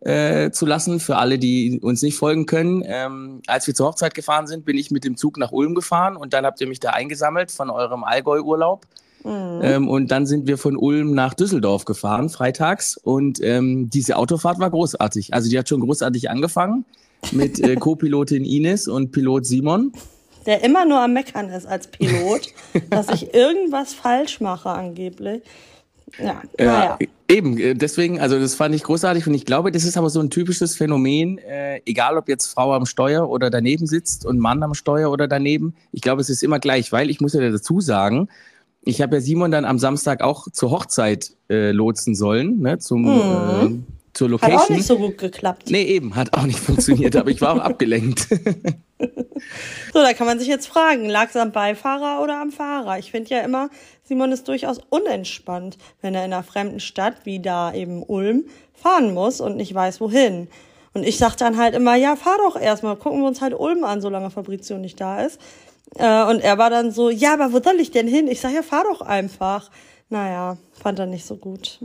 äh, 0.00 0.50
zu 0.50 0.66
lassen 0.66 1.00
für 1.00 1.16
alle, 1.16 1.38
die 1.38 1.80
uns 1.80 2.02
nicht 2.02 2.16
folgen 2.16 2.44
können. 2.44 2.82
Ähm, 2.86 3.40
als 3.46 3.66
wir 3.66 3.74
zur 3.74 3.88
Hochzeit 3.88 4.14
gefahren 4.14 4.46
sind, 4.46 4.66
bin 4.66 4.76
ich 4.76 4.90
mit 4.90 5.04
dem 5.04 5.16
Zug 5.16 5.38
nach 5.38 5.52
Ulm 5.52 5.74
gefahren 5.74 6.16
und 6.16 6.34
dann 6.34 6.44
habt 6.44 6.60
ihr 6.60 6.66
mich 6.66 6.80
da 6.80 6.90
eingesammelt 6.90 7.50
von 7.50 7.70
eurem 7.70 8.04
Allgäu-Urlaub. 8.04 8.86
Ähm, 9.26 9.88
und 9.88 10.10
dann 10.10 10.26
sind 10.26 10.46
wir 10.46 10.58
von 10.58 10.76
Ulm 10.76 11.14
nach 11.14 11.34
Düsseldorf 11.34 11.84
gefahren, 11.84 12.28
freitags. 12.28 12.96
Und 12.96 13.42
ähm, 13.42 13.88
diese 13.88 14.16
Autofahrt 14.16 14.58
war 14.58 14.70
großartig. 14.70 15.32
Also 15.32 15.48
die 15.48 15.58
hat 15.58 15.68
schon 15.68 15.80
großartig 15.80 16.30
angefangen 16.30 16.84
mit 17.32 17.58
äh, 17.60 17.74
Co-Pilotin 17.80 18.44
Ines 18.44 18.86
und 18.86 19.12
Pilot 19.12 19.46
Simon. 19.46 19.92
der 20.44 20.62
immer 20.62 20.84
nur 20.84 21.00
am 21.00 21.14
Meckern 21.14 21.48
ist 21.48 21.66
als 21.66 21.86
Pilot, 21.86 22.48
dass 22.90 23.08
ich 23.08 23.32
irgendwas 23.32 23.94
falsch 23.94 24.40
mache 24.40 24.68
angeblich. 24.68 25.42
Ja, 26.18 26.42
naja. 26.58 26.98
Ja, 27.00 27.06
eben, 27.28 27.58
äh, 27.58 27.74
deswegen, 27.74 28.20
also 28.20 28.38
das 28.38 28.54
fand 28.54 28.74
ich 28.74 28.82
großartig 28.82 29.26
und 29.26 29.34
ich 29.34 29.46
glaube, 29.46 29.72
das 29.72 29.84
ist 29.84 29.96
aber 29.96 30.10
so 30.10 30.20
ein 30.20 30.30
typisches 30.30 30.76
Phänomen, 30.76 31.38
äh, 31.38 31.80
egal 31.86 32.18
ob 32.18 32.28
jetzt 32.28 32.48
Frau 32.48 32.74
am 32.74 32.86
Steuer 32.86 33.28
oder 33.28 33.50
daneben 33.50 33.86
sitzt 33.86 34.26
und 34.26 34.38
Mann 34.38 34.62
am 34.62 34.74
Steuer 34.74 35.10
oder 35.10 35.26
daneben, 35.26 35.74
ich 35.92 36.02
glaube, 36.02 36.20
es 36.20 36.28
ist 36.28 36.42
immer 36.42 36.58
gleich, 36.58 36.92
weil 36.92 37.10
ich 37.10 37.20
muss 37.20 37.32
ja 37.32 37.40
dazu 37.50 37.80
sagen, 37.80 38.28
ich 38.84 39.00
habe 39.00 39.16
ja 39.16 39.20
Simon 39.20 39.50
dann 39.50 39.64
am 39.64 39.78
Samstag 39.78 40.22
auch 40.22 40.46
zur 40.50 40.70
Hochzeit 40.70 41.32
äh, 41.50 41.70
lotsen 41.72 42.14
sollen, 42.14 42.60
ne, 42.60 42.78
zum, 42.78 43.04
äh, 43.06 43.08
zur 44.12 44.28
Mhm. 44.28 44.34
Hat 44.34 44.42
Location. 44.42 44.60
auch 44.60 44.68
nicht 44.70 44.86
so 44.86 44.96
gut 44.98 45.18
geklappt. 45.18 45.64
Nee, 45.70 45.82
eben, 45.82 46.14
hat 46.14 46.36
auch 46.36 46.44
nicht 46.44 46.58
funktioniert, 46.60 47.16
aber 47.16 47.30
ich 47.30 47.40
war 47.40 47.54
auch 47.54 47.60
abgelenkt. 47.60 48.28
So, 49.92 50.00
da 50.00 50.12
kann 50.14 50.26
man 50.26 50.38
sich 50.38 50.48
jetzt 50.48 50.66
fragen, 50.66 51.08
lag 51.08 51.28
es 51.28 51.36
am 51.36 51.52
Beifahrer 51.52 52.22
oder 52.22 52.40
am 52.40 52.50
Fahrer? 52.50 52.98
Ich 52.98 53.10
finde 53.10 53.30
ja 53.30 53.40
immer, 53.40 53.68
Simon 54.04 54.32
ist 54.32 54.48
durchaus 54.48 54.78
unentspannt, 54.88 55.76
wenn 56.00 56.14
er 56.14 56.24
in 56.24 56.32
einer 56.32 56.42
fremden 56.42 56.80
Stadt, 56.80 57.14
wie 57.24 57.40
da 57.40 57.74
eben 57.74 58.02
Ulm, 58.02 58.44
fahren 58.72 59.12
muss 59.12 59.40
und 59.40 59.56
nicht 59.56 59.74
weiß, 59.74 60.00
wohin. 60.00 60.48
Und 60.94 61.04
ich 61.04 61.18
sag 61.18 61.36
dann 61.36 61.58
halt 61.58 61.74
immer, 61.74 61.96
ja, 61.96 62.16
fahr 62.16 62.38
doch 62.38 62.58
erstmal, 62.58 62.96
gucken 62.96 63.20
wir 63.20 63.26
uns 63.28 63.40
halt 63.40 63.52
Ulm 63.52 63.84
an, 63.84 64.00
solange 64.00 64.30
Fabrizio 64.30 64.78
nicht 64.78 65.00
da 65.00 65.20
ist. 65.22 65.40
Äh, 65.96 66.24
und 66.24 66.40
er 66.40 66.58
war 66.58 66.70
dann 66.70 66.90
so, 66.90 67.10
ja, 67.10 67.34
aber 67.34 67.52
wo 67.52 67.62
soll 67.62 67.78
ich 67.80 67.90
denn 67.90 68.08
hin? 68.08 68.26
Ich 68.28 68.40
sag, 68.40 68.52
ja, 68.52 68.62
fahr 68.62 68.84
doch 68.84 69.00
einfach. 69.00 69.70
Naja, 70.10 70.58
fand 70.72 70.98
er 70.98 71.06
nicht 71.06 71.24
so 71.24 71.36
gut. 71.36 71.80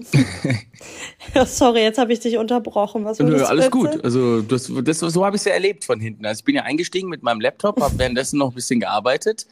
Sorry, 1.46 1.82
jetzt 1.82 1.98
habe 1.98 2.12
ich 2.14 2.20
dich 2.20 2.38
unterbrochen. 2.38 3.06
Was 3.06 3.20
Nö, 3.20 3.44
alles 3.44 3.72
gut. 3.72 4.04
Also 4.04 4.42
das, 4.42 4.72
das, 4.84 5.00
so 5.00 5.26
habe 5.26 5.36
ich 5.36 5.42
es 5.42 5.46
ja 5.46 5.54
erlebt 5.54 5.86
von 5.86 6.00
hinten. 6.00 6.26
Also 6.26 6.40
ich 6.40 6.46
bin 6.46 6.56
ja 6.56 6.64
eingestiegen 6.64 7.10
mit 7.10 7.24
meinem 7.24 7.40
Laptop, 7.42 7.80
habe 7.82 7.94
währenddessen 7.98 8.38
noch 8.38 8.50
ein 8.50 8.56
bisschen 8.56 8.80
gearbeitet. 8.80 9.48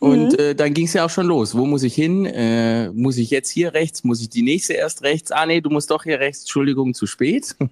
Und 0.00 0.32
Mhm. 0.32 0.38
äh, 0.38 0.54
dann 0.54 0.74
ging 0.74 0.84
es 0.86 0.92
ja 0.92 1.06
auch 1.06 1.10
schon 1.10 1.26
los. 1.26 1.56
Wo 1.56 1.64
muss 1.64 1.82
ich 1.82 1.94
hin? 1.94 2.26
Äh, 2.26 2.90
muss 2.90 3.16
ich 3.16 3.30
jetzt 3.30 3.48
hier 3.50 3.72
rechts? 3.74 4.04
Muss 4.04 4.20
ich 4.20 4.28
die 4.28 4.42
nächste 4.42 4.74
erst 4.74 5.02
rechts? 5.02 5.32
Ah 5.32 5.46
nee, 5.46 5.60
du 5.62 5.70
musst 5.70 5.90
doch 5.90 6.04
hier 6.04 6.20
rechts. 6.20 6.42
Entschuldigung, 6.42 6.94
zu 6.94 7.06
spät. 7.06 7.56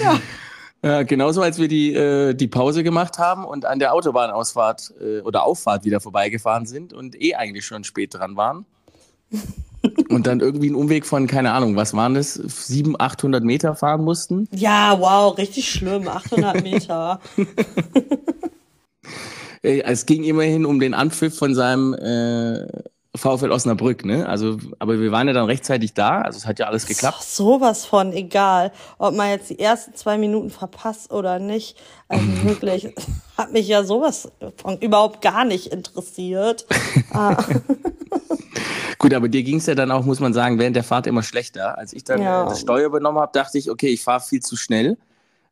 Ja. 0.00 0.20
Ja, 0.84 1.04
genauso 1.04 1.42
als 1.42 1.58
wir 1.58 1.68
die, 1.68 1.94
äh, 1.94 2.34
die 2.34 2.48
Pause 2.48 2.82
gemacht 2.82 3.18
haben 3.18 3.44
und 3.44 3.64
an 3.66 3.78
der 3.78 3.94
Autobahnausfahrt 3.94 4.94
äh, 5.00 5.20
oder 5.20 5.44
Auffahrt 5.44 5.84
wieder 5.84 6.00
vorbeigefahren 6.00 6.66
sind 6.66 6.92
und 6.92 7.20
eh 7.20 7.36
eigentlich 7.36 7.64
schon 7.64 7.84
spät 7.84 8.14
dran 8.14 8.36
waren. 8.36 8.66
und 10.08 10.26
dann 10.26 10.40
irgendwie 10.40 10.66
einen 10.66 10.74
Umweg 10.74 11.06
von, 11.06 11.28
keine 11.28 11.52
Ahnung, 11.52 11.76
was 11.76 11.94
waren 11.94 12.14
das, 12.14 12.34
700, 12.34 13.00
800 13.00 13.44
Meter 13.44 13.76
fahren 13.76 14.02
mussten. 14.02 14.48
Ja, 14.52 14.98
wow, 14.98 15.36
richtig 15.38 15.70
schlimm. 15.70 16.08
800 16.08 16.62
Meter. 16.62 17.20
Äh, 19.64 19.82
Es 19.82 20.06
ging 20.06 20.24
immerhin 20.24 20.66
um 20.66 20.80
den 20.80 20.92
Anpfiff 20.92 21.38
von 21.38 21.54
seinem 21.54 21.94
äh, 21.94 22.66
VfL 23.14 23.50
Osnabrück, 23.52 24.06
ne? 24.06 24.26
Also, 24.26 24.56
aber 24.78 24.98
wir 24.98 25.12
waren 25.12 25.26
ja 25.28 25.34
dann 25.34 25.44
rechtzeitig 25.44 25.92
da, 25.92 26.22
also 26.22 26.38
es 26.38 26.46
hat 26.46 26.58
ja 26.58 26.66
alles 26.66 26.86
geklappt. 26.86 27.18
Ach, 27.20 27.22
sowas 27.22 27.84
von, 27.84 28.12
egal, 28.14 28.72
ob 28.96 29.14
man 29.14 29.28
jetzt 29.28 29.50
die 29.50 29.58
ersten 29.58 29.94
zwei 29.94 30.16
Minuten 30.16 30.48
verpasst 30.48 31.12
oder 31.12 31.38
nicht. 31.38 31.76
Also 32.08 32.24
wirklich, 32.44 32.88
hat 33.36 33.52
mich 33.52 33.68
ja 33.68 33.84
sowas 33.84 34.32
von 34.56 34.78
überhaupt 34.78 35.20
gar 35.20 35.44
nicht 35.44 35.66
interessiert. 35.68 36.66
Ah, 37.14 37.36
Gut, 38.98 39.12
aber 39.14 39.28
dir 39.28 39.42
ging 39.42 39.56
es 39.56 39.66
ja 39.66 39.74
dann 39.74 39.90
auch, 39.90 40.04
muss 40.04 40.20
man 40.20 40.32
sagen, 40.32 40.58
während 40.58 40.76
der 40.76 40.84
Fahrt 40.84 41.06
immer 41.06 41.22
schlechter. 41.22 41.76
Als 41.76 41.92
ich 41.92 42.04
dann 42.04 42.22
Ja. 42.22 42.44
das 42.44 42.60
Steuer 42.60 42.86
übernommen 42.86 43.18
habe, 43.18 43.32
dachte 43.34 43.58
ich, 43.58 43.70
okay, 43.70 43.88
ich 43.88 44.02
fahre 44.02 44.20
viel 44.20 44.40
zu 44.40 44.56
schnell, 44.56 44.96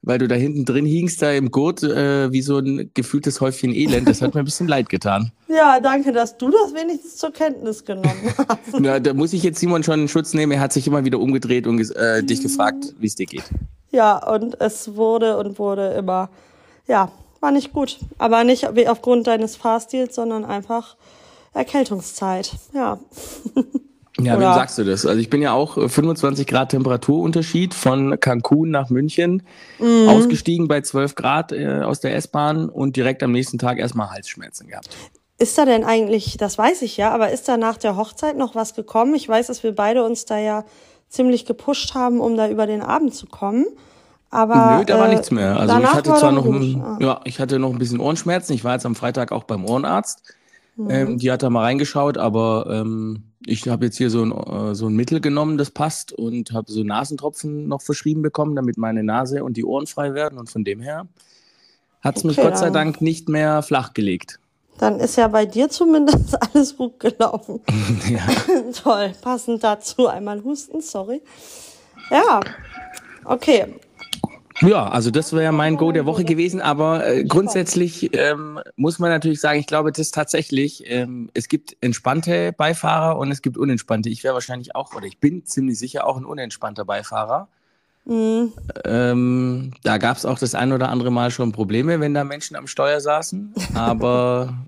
weil 0.03 0.19
du 0.19 0.29
da 0.29 0.35
hinten 0.35 0.65
drin 0.65 0.87
hingst, 0.87 1.21
da 1.21 1.33
im 1.33 1.51
Gurt, 1.51 1.83
äh, 1.83 2.33
wie 2.33 2.43
so 2.43 2.59
ein 2.59 2.91
gefühltes 2.95 3.41
Häufchen 3.41 3.75
Elend. 3.75 4.09
Das 4.09 4.23
hat 4.23 4.35
mir 4.35 4.41
ein 4.41 4.45
bisschen 4.45 4.69
leid 4.69 4.89
getan. 4.89 5.33
ja, 5.49 5.81
danke, 5.81 6.13
dass 6.13 6.39
du 6.39 6.51
das 6.51 6.75
wenigstens 6.75 7.17
zur 7.17 7.33
Kenntnis 7.33 7.85
genommen 7.85 8.35
hast. 8.49 8.79
Na, 8.79 8.99
da 8.99 9.13
muss 9.13 9.33
ich 9.33 9.43
jetzt 9.43 9.61
Simon 9.61 9.83
schon 9.83 10.03
in 10.03 10.09
Schutz 10.09 10.33
nehmen. 10.33 10.53
Er 10.53 10.61
hat 10.61 10.73
sich 10.73 10.87
immer 10.87 11.05
wieder 11.05 11.19
umgedreht 11.19 11.67
und 11.67 11.79
äh, 11.97 12.23
dich 12.23 12.43
gefragt, 12.43 12.95
wie 12.99 13.07
es 13.07 13.15
dir 13.15 13.27
geht. 13.27 13.45
Ja, 13.91 14.17
und 14.27 14.61
es 14.61 14.95
wurde 14.95 15.37
und 15.37 15.59
wurde 15.59 15.89
immer, 15.95 16.31
ja, 16.87 17.11
war 17.41 17.51
nicht 17.51 17.73
gut. 17.73 17.99
Aber 18.19 18.45
nicht 18.45 18.67
aufgrund 18.89 19.27
deines 19.27 19.57
Fahrstils, 19.57 20.15
sondern 20.15 20.45
einfach 20.45 20.97
Erkältungszeit. 21.53 22.53
Ja. 22.73 23.01
Ja, 24.19 24.33
wem 24.33 24.39
Oder- 24.39 24.55
sagst 24.55 24.77
du 24.79 24.85
das? 24.85 25.07
Also 25.07 25.21
ich 25.21 25.31
bin 25.31 25.41
ja 25.41 25.53
auch 25.53 25.77
äh, 25.79 25.89
25 25.89 26.47
Grad 26.47 26.71
Temperaturunterschied 26.71 27.75
von 27.75 28.19
Cancun 28.19 28.71
nach 28.71 28.91
München, 28.91 29.43
Mhm. 29.79 30.09
ausgestiegen 30.09 30.69
bei 30.69 30.81
12 30.81 31.15
Grad 31.15 31.53
äh, 31.53 31.83
aus 31.83 32.01
der 32.01 32.15
S-Bahn 32.17 32.69
und 32.69 32.97
direkt 32.97 33.23
am 33.23 33.33
nächsten 33.33 33.59
Tag 33.59 33.79
erstmal 33.79 34.11
Halsschmerzen 34.11 34.67
gehabt. 34.69 34.89
Ist 35.39 35.57
da 35.57 35.65
denn 35.65 35.85
eigentlich, 35.85 36.37
das 36.37 36.59
weiß 36.59 36.83
ich 36.83 36.97
ja, 36.99 37.13
aber 37.13 37.31
ist 37.31 37.49
da 37.49 37.57
nach 37.57 37.79
der 37.79 37.97
Hochzeit 37.97 38.37
noch 38.37 38.55
was 38.55 38.75
gekommen? 38.75 39.15
Ich 39.15 39.27
weiß, 39.29 39.47
dass 39.47 39.63
wir 39.63 39.75
beide 39.75 40.05
uns 40.05 40.27
da 40.27 40.39
ja 40.39 40.65
ziemlich 41.09 41.47
gepusht 41.47 41.95
haben, 41.95 42.21
um 42.21 42.37
da 42.37 42.49
über 42.49 42.67
den 42.67 42.83
Abend 42.83 43.15
zu 43.15 43.27
kommen. 43.27 43.65
Aber 44.33 44.79
Nö, 44.79 44.85
da 44.85 44.99
war 44.99 45.07
äh, 45.09 45.11
nichts 45.15 45.31
mehr. 45.31 45.59
Also 45.59 45.77
ich 45.79 45.87
hatte 45.87 46.11
war 46.11 46.19
zwar 46.19 46.33
noch, 46.33 46.45
ein, 46.45 46.81
Ah. 46.85 46.99
ja, 47.01 47.21
ich 47.25 47.41
hatte 47.41 47.59
noch 47.59 47.71
ein 47.71 47.79
bisschen 47.79 48.01
Ohrenschmerzen. 48.01 48.53
Ich 48.53 48.63
war 48.65 48.75
jetzt 48.75 48.87
am 48.87 48.95
Freitag 48.95 49.33
auch 49.33 49.45
beim 49.45 49.65
Ohrenarzt. 49.65 50.23
Ähm, 50.89 51.19
die 51.19 51.31
hat 51.31 51.43
da 51.43 51.51
mal 51.51 51.63
reingeschaut, 51.63 52.17
aber 52.17 52.67
ähm, 52.71 53.25
ich 53.45 53.69
habe 53.69 53.87
jetzt 53.87 53.99
hier 53.99 54.11
so 54.11 54.23
ein, 54.23 54.33
äh, 54.33 54.75
so 54.75 54.87
ein 54.87 54.95
Mittel 54.95 55.21
genommen, 55.21 55.59
das 55.59 55.71
passt 55.71 56.13
und 56.13 56.53
habe 56.53 56.71
so 56.71 56.83
Nasentropfen 56.83 57.69
noch 57.69 57.83
verschrieben 57.83 58.23
bekommen, 58.23 58.57
damit 58.57 58.79
meine 58.79 59.03
Nase 59.03 59.43
und 59.45 59.57
die 59.57 59.65
Ohren 59.65 59.87
frei 59.87 60.15
werden. 60.15 60.39
Und 60.39 60.51
von 60.51 60.65
dem 60.65 60.81
her 60.81 61.07
hat 62.01 62.17
es 62.17 62.25
mich 62.25 62.39
Okay, 62.39 62.49
Gott 62.49 62.59
sei 62.59 62.71
Dank 62.71 63.01
nicht 63.01 63.29
mehr 63.29 63.63
flachgelegt. 63.63 64.39
Dann 64.79 64.99
ist 64.99 65.17
ja 65.17 65.29
bei 65.29 65.45
dir 65.45 65.69
zumindest 65.69 66.37
alles 66.55 66.77
gut 66.77 67.01
gelaufen. 67.01 67.61
ja. 68.09 68.21
Toll, 68.83 69.13
passend 69.21 69.63
dazu 69.65 70.07
einmal 70.07 70.43
husten, 70.43 70.81
sorry. 70.81 71.21
Ja, 72.11 72.41
okay. 73.25 73.67
Ja, 74.63 74.89
also 74.89 75.11
das 75.11 75.33
wäre 75.33 75.53
mein 75.53 75.77
Go 75.77 75.93
der 75.93 76.07
Woche 76.07 76.25
gewesen. 76.25 76.61
Aber 76.61 77.07
äh, 77.07 77.25
grundsätzlich 77.25 78.15
ähm, 78.15 78.61
muss 78.77 78.99
man 78.99 79.11
natürlich 79.11 79.41
sagen, 79.41 79.59
ich 79.59 79.67
glaube, 79.67 79.93
das 79.93 80.11
tatsächlich, 80.11 80.85
ähm, 80.87 81.31
es 81.35 81.49
gibt 81.49 81.77
entspannte 81.81 82.53
Beifahrer 82.53 83.19
und 83.19 83.31
es 83.31 83.43
gibt 83.43 83.57
unentspannte. 83.57 84.09
Ich 84.09 84.23
wäre 84.23 84.35
wahrscheinlich 84.35 84.75
auch, 84.75 84.95
oder 84.95 85.07
ich 85.07 85.19
bin 85.19 85.47
ziemlich 85.47 85.79
sicher 85.79 86.07
auch 86.07 86.17
ein 86.17 86.25
unentspannter 86.25 86.85
Beifahrer. 86.85 87.49
Mhm. 88.05 88.53
Ähm, 88.85 89.73
da 89.83 89.99
gab 89.99 90.17
es 90.17 90.27
auch 90.27 90.39
das 90.39 90.55
ein 90.55 90.73
oder 90.73 90.89
andere 90.89 91.11
Mal 91.11 91.31
schon 91.31 91.53
Probleme, 91.53 92.01
wenn 92.01 92.15
da 92.15 92.25
Menschen 92.25 92.57
am 92.57 92.67
Steuer 92.67 93.01
saßen. 93.01 93.55
Aber 93.75 94.67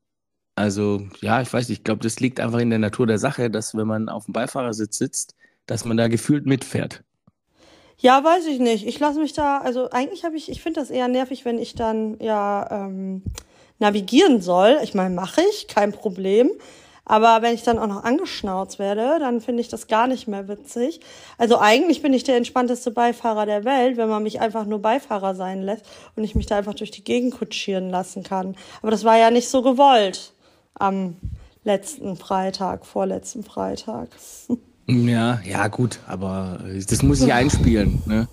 also, 0.54 1.06
ja, 1.20 1.40
ich 1.40 1.52
weiß 1.52 1.68
nicht, 1.68 1.78
ich 1.78 1.84
glaube, 1.84 2.02
das 2.02 2.20
liegt 2.20 2.40
einfach 2.40 2.58
in 2.58 2.70
der 2.70 2.78
Natur 2.78 3.06
der 3.06 3.18
Sache, 3.18 3.50
dass 3.50 3.74
wenn 3.74 3.86
man 3.86 4.08
auf 4.08 4.26
dem 4.26 4.32
Beifahrersitz 4.32 4.98
sitzt, 4.98 5.34
dass 5.66 5.84
man 5.84 5.96
da 5.96 6.08
gefühlt 6.08 6.46
mitfährt. 6.46 7.04
Ja, 8.02 8.24
weiß 8.24 8.46
ich 8.46 8.60
nicht. 8.60 8.86
Ich 8.86 8.98
lasse 8.98 9.20
mich 9.20 9.34
da, 9.34 9.58
also 9.58 9.90
eigentlich 9.90 10.24
habe 10.24 10.34
ich, 10.34 10.50
ich 10.50 10.62
finde 10.62 10.80
das 10.80 10.90
eher 10.90 11.06
nervig, 11.06 11.44
wenn 11.44 11.58
ich 11.58 11.74
dann 11.74 12.18
ja 12.18 12.66
ähm, 12.70 13.22
navigieren 13.78 14.40
soll. 14.40 14.78
Ich 14.82 14.94
meine, 14.94 15.14
mache 15.14 15.42
ich, 15.50 15.68
kein 15.68 15.92
Problem. 15.92 16.50
Aber 17.04 17.42
wenn 17.42 17.54
ich 17.54 17.62
dann 17.62 17.78
auch 17.78 17.88
noch 17.88 18.04
angeschnauzt 18.04 18.78
werde, 18.78 19.18
dann 19.18 19.42
finde 19.42 19.60
ich 19.60 19.68
das 19.68 19.86
gar 19.86 20.06
nicht 20.06 20.28
mehr 20.28 20.48
witzig. 20.48 21.00
Also 21.36 21.58
eigentlich 21.58 22.00
bin 22.00 22.14
ich 22.14 22.24
der 22.24 22.36
entspannteste 22.38 22.90
Beifahrer 22.90 23.44
der 23.44 23.64
Welt, 23.64 23.98
wenn 23.98 24.08
man 24.08 24.22
mich 24.22 24.40
einfach 24.40 24.64
nur 24.64 24.78
Beifahrer 24.78 25.34
sein 25.34 25.60
lässt 25.60 25.84
und 26.16 26.24
ich 26.24 26.34
mich 26.34 26.46
da 26.46 26.56
einfach 26.56 26.74
durch 26.74 26.90
die 26.92 27.04
Gegend 27.04 27.34
kutschieren 27.34 27.90
lassen 27.90 28.22
kann. 28.22 28.56
Aber 28.80 28.92
das 28.92 29.04
war 29.04 29.18
ja 29.18 29.30
nicht 29.30 29.48
so 29.50 29.60
gewollt 29.60 30.32
am 30.74 31.16
letzten 31.64 32.16
Freitag, 32.16 32.86
vorletzten 32.86 33.44
Freitag. 33.44 34.08
Ja, 34.90 35.40
ja, 35.44 35.68
gut, 35.68 36.00
aber 36.06 36.60
das 36.88 37.02
muss 37.02 37.20
ich 37.20 37.32
einspielen, 37.32 38.02
ne? 38.06 38.28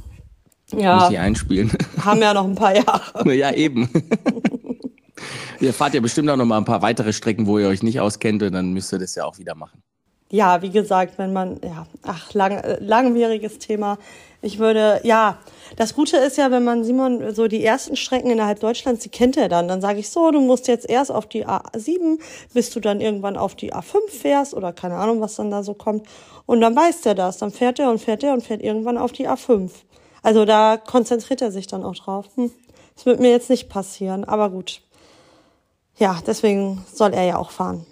Muss 0.72 0.82
Ja, 0.82 1.10
ich 1.10 1.18
einspielen. 1.18 1.72
haben 2.04 2.22
ja 2.22 2.34
noch 2.34 2.46
ein 2.46 2.56
paar 2.56 2.76
Jahre. 2.76 3.34
ja, 3.34 3.52
eben. 3.54 3.90
ihr 5.60 5.74
fahrt 5.74 5.94
ja 5.94 6.02
bestimmt 6.02 6.30
auch 6.30 6.36
noch 6.36 6.46
mal 6.46 6.58
ein 6.58 6.66
paar 6.66 6.82
weitere 6.82 7.14
Strecken, 7.14 7.48
wo 7.48 7.60
ihr 7.60 7.68
euch 7.68 7.84
nicht 7.84 8.00
auskennt 8.00 8.44
und 8.44 8.54
dann 8.54 8.74
müsst 8.74 8.92
ihr 8.94 9.00
das 9.00 9.16
ja 9.16 9.26
auch 9.26 9.38
wieder 9.38 9.56
machen. 9.56 9.82
Ja, 10.30 10.62
wie 10.62 10.72
gesagt, 10.72 11.18
wenn 11.18 11.32
man, 11.32 11.60
ja, 11.64 11.88
ach, 12.04 12.34
lang, 12.34 12.62
langwieriges 12.80 13.60
Thema. 13.60 13.98
Ich 14.42 14.60
würde, 14.60 15.00
ja, 15.04 15.38
das 15.78 15.96
Gute 15.96 16.18
ist 16.18 16.38
ja, 16.38 16.52
wenn 16.52 16.64
man 16.64 16.84
Simon 16.84 17.34
so 17.34 17.48
die 17.48 17.64
ersten 17.64 17.96
Strecken 17.96 18.30
innerhalb 18.30 18.60
Deutschlands, 18.60 19.04
die 19.04 19.10
kennt 19.10 19.38
er 19.38 19.48
dann. 19.48 19.68
Dann 19.68 19.82
sage 19.82 20.00
ich 20.00 20.10
so, 20.10 20.30
du 20.32 20.42
musst 20.42 20.68
jetzt 20.68 20.90
erst 20.90 21.12
auf 21.12 21.28
die 21.28 21.48
A7, 21.48 22.20
bis 22.54 22.70
du 22.72 22.82
dann 22.82 23.00
irgendwann 23.00 23.38
auf 23.38 23.56
die 23.56 23.74
A5 23.74 24.10
fährst 24.10 24.54
oder 24.54 24.74
keine 24.74 24.96
Ahnung, 24.96 25.22
was 25.22 25.36
dann 25.36 25.50
da 25.50 25.64
so 25.64 25.74
kommt. 25.74 26.06
Und 26.46 26.62
dann 26.62 26.76
weiß 26.76 27.02
der 27.02 27.16
das. 27.16 27.38
Dann 27.38 27.52
fährt 27.52 27.80
er 27.80 27.90
und 27.90 28.00
fährt 28.00 28.22
er 28.24 28.34
und 28.34 28.44
fährt 28.44 28.62
irgendwann 28.62 28.98
auf 28.98 29.14
die 29.14 29.30
A5. 29.30 29.72
Also 30.24 30.44
da 30.44 30.78
konzentriert 30.78 31.42
er 31.42 31.52
sich 31.52 31.68
dann 31.68 31.84
auch 31.86 31.96
drauf. 31.96 32.26
Hm. 32.36 32.52
Das 32.96 33.06
wird 33.06 33.20
mir 33.20 33.30
jetzt 33.30 33.50
nicht 33.50 33.70
passieren, 33.70 34.24
aber 34.24 34.50
gut. 34.50 34.82
Ja, 35.98 36.20
deswegen 36.26 36.84
soll 36.92 37.14
er 37.14 37.24
ja 37.24 37.38
auch 37.38 37.52
fahren. 37.52 37.86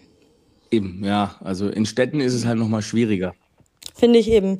Eben, 0.72 1.03
ja. 1.03 1.36
Also 1.43 1.69
in 1.69 1.86
Städten 1.86 2.19
ist 2.19 2.34
es 2.34 2.45
halt 2.45 2.57
noch 2.57 2.67
mal 2.67 2.81
schwieriger. 2.81 3.34
Finde 3.93 4.19
ich 4.19 4.29
eben 4.29 4.60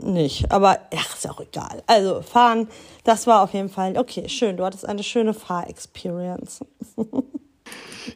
nicht. 0.00 0.50
Aber 0.50 0.78
ach, 0.94 1.16
ist 1.16 1.28
auch 1.28 1.40
egal. 1.40 1.82
Also 1.86 2.22
fahren, 2.22 2.68
das 3.04 3.26
war 3.26 3.42
auf 3.42 3.52
jeden 3.52 3.68
Fall 3.68 3.96
okay, 3.98 4.28
schön. 4.28 4.56
Du 4.56 4.64
hattest 4.64 4.86
eine 4.86 5.02
schöne 5.02 5.34
Fahrexperience. 5.34 6.60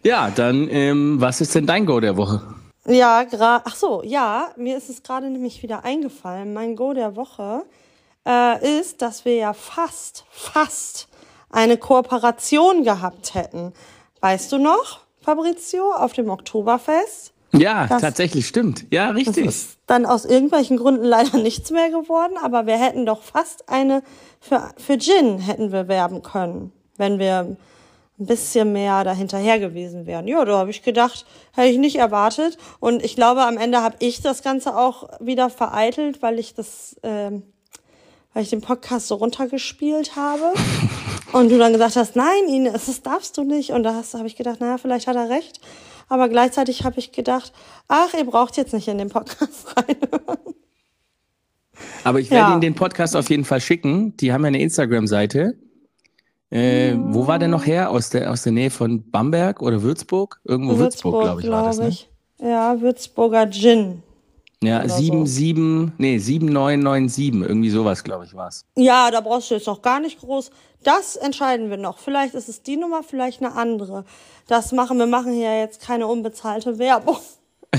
Ja, 0.03 0.31
dann, 0.31 0.69
ähm, 0.71 1.21
was 1.21 1.41
ist 1.41 1.55
denn 1.55 1.67
dein 1.67 1.87
Go 1.87 2.01
der 2.01 2.17
Woche? 2.17 2.43
Ja, 2.87 3.25
gra 3.25 3.63
ach 3.65 3.75
so, 3.75 4.03
ja, 4.05 4.51
mir 4.57 4.77
ist 4.77 4.89
es 4.89 5.03
gerade 5.03 5.29
nämlich 5.29 5.63
wieder 5.63 5.85
eingefallen. 5.85 6.53
Mein 6.53 6.77
Go 6.77 6.93
der 6.93 7.17
Woche 7.17 7.65
äh, 8.27 8.79
ist, 8.81 9.03
dass 9.03 9.25
wir 9.25 9.35
ja 9.35 9.53
fast, 9.53 10.25
fast 10.31 11.09
eine 11.51 11.77
Kooperation 11.77 12.85
gehabt 12.85 13.35
hätten. 13.35 13.73
Weißt 14.21 14.53
du 14.53 14.59
noch, 14.59 15.01
Fabrizio, 15.29 15.93
auf 15.93 16.15
dem 16.15 16.31
Oktoberfest? 16.31 17.35
Ja, 17.53 17.87
Das- 17.87 18.01
tatsächlich, 18.01 18.47
stimmt. 18.49 18.87
Ja, 18.91 19.11
richtig. 19.11 19.45
ist 19.45 19.77
dann 19.87 20.07
aus 20.07 20.25
irgendwelchen 20.25 20.79
Gründen 20.79 21.05
leider 21.05 21.37
nichts 21.43 21.71
mehr 21.71 21.91
geworden, 21.91 22.33
aber 22.43 22.67
wir 22.67 22.79
hätten 22.79 23.05
doch 23.05 23.23
fast 23.23 23.69
eine 23.69 24.03
für, 24.41 24.71
für 24.79 24.97
Gin 24.97 25.39
hätten 25.39 25.71
wir 25.71 25.87
werben 25.87 26.23
können, 26.23 26.73
wenn 26.97 27.19
wir 27.19 27.41
ein 27.41 27.57
bisschen 28.27 28.73
mehr 28.73 29.05
dahinterher 29.05 29.59
gewesen 29.59 30.07
wären. 30.07 30.27
Ja, 30.29 30.43
da 30.47 30.57
habe 30.57 30.71
ich 30.71 30.83
gedacht, 30.83 31.27
hätte 31.55 31.69
ich 31.69 31.77
nicht 31.79 31.97
erwartet. 31.97 32.57
Und 32.81 33.05
ich 33.05 33.15
glaube, 33.15 33.43
am 33.43 33.59
Ende 33.59 33.83
habe 33.83 33.97
ich 33.99 34.23
das 34.23 34.43
Ganze 34.43 34.79
auch 34.79 35.11
wieder 35.21 35.51
vereitelt, 35.51 36.23
weil 36.23 36.39
ich 36.39 36.55
das, 36.55 36.97
ähm, 37.03 37.43
weil 38.33 38.45
ich 38.45 38.49
den 38.51 38.63
Podcast 38.63 39.09
so 39.09 39.17
runtergespielt 39.17 40.17
habe. 40.17 40.55
Und 41.33 41.51
du 41.51 41.59
dann 41.59 41.73
gesagt 41.73 41.97
hast, 41.97 42.17
nein, 42.17 42.49
Ines, 42.49 42.87
das 42.87 43.03
darfst 43.03 43.37
du 43.37 43.45
nicht. 43.45 43.71
Und 43.71 43.83
da 43.83 44.03
habe 44.15 44.27
ich 44.27 44.37
gedacht, 44.37 44.61
naja, 44.61 44.79
vielleicht 44.79 45.07
hat 45.07 45.17
er 45.17 45.29
recht. 45.29 45.61
Aber 46.09 46.29
gleichzeitig 46.29 46.85
habe 46.85 46.99
ich 46.99 47.13
gedacht, 47.13 47.53
ach, 47.87 48.15
ihr 48.15 48.25
braucht 48.25 48.57
jetzt 48.57 48.73
nicht 48.73 48.89
in 48.89 48.99
den 48.99 49.11
Podcast 49.11 49.67
reinhören. 49.77 50.55
Aber 52.05 52.19
ich 52.21 52.31
werde 52.31 52.49
Ja. 52.49 52.53
Ihnen 52.53 52.61
den 52.61 52.75
Podcast 52.75 53.15
auf 53.15 53.29
jeden 53.31 53.45
Fall 53.45 53.61
schicken. 53.61 54.17
Die 54.17 54.33
haben 54.33 54.43
ja 54.43 54.49
eine 54.49 54.61
Instagram-Seite. 54.61 55.59
Äh, 56.51 56.95
wo 56.99 57.27
war 57.27 57.39
der 57.39 57.49
noch 57.49 57.67
her? 57.67 57.91
Aus 57.91 58.09
der, 58.09 58.31
aus 58.31 58.43
der 58.43 58.53
Nähe 58.53 58.71
von 58.71 59.11
Bamberg 59.11 59.61
oder 59.61 59.83
Würzburg? 59.83 60.41
Irgendwo 60.45 60.79
Würzburg, 60.79 61.23
glaube 61.23 61.43
ich, 61.43 61.51
war 61.51 61.65
das, 61.65 61.79
ne? 61.79 61.89
ich. 61.89 62.09
Ja, 62.41 62.81
Würzburger 62.81 63.51
Gin. 63.51 64.03
Ja, 64.63 64.81
oder 64.81 64.89
so. 64.89 64.97
77, 65.25 65.93
nee, 65.99 66.19
7997, 66.19 67.49
irgendwie 67.49 67.71
sowas, 67.71 68.03
glaube 68.03 68.25
ich, 68.25 68.35
war's. 68.35 68.65
Ja, 68.77 69.11
da 69.11 69.21
brauchst 69.21 69.51
du 69.51 69.55
jetzt 69.55 69.67
noch 69.67 69.83
gar 69.83 70.01
nicht 70.01 70.19
groß. 70.21 70.51
Das 70.83 71.17
entscheiden 71.17 71.71
wir 71.71 71.77
noch. 71.77 71.99
Vielleicht 71.99 72.35
ist 72.35 72.49
es 72.49 72.63
die 72.63 72.77
Nummer, 72.77 73.03
vielleicht 73.03 73.41
eine 73.43 73.55
andere. 73.55 74.05
Das 74.47 74.73
machen 74.73 74.99
wir 74.99 75.07
machen 75.07 75.33
hier 75.33 75.59
jetzt 75.61 75.81
keine 75.83 76.07
unbezahlte 76.07 76.79
Werbung. 76.79 77.17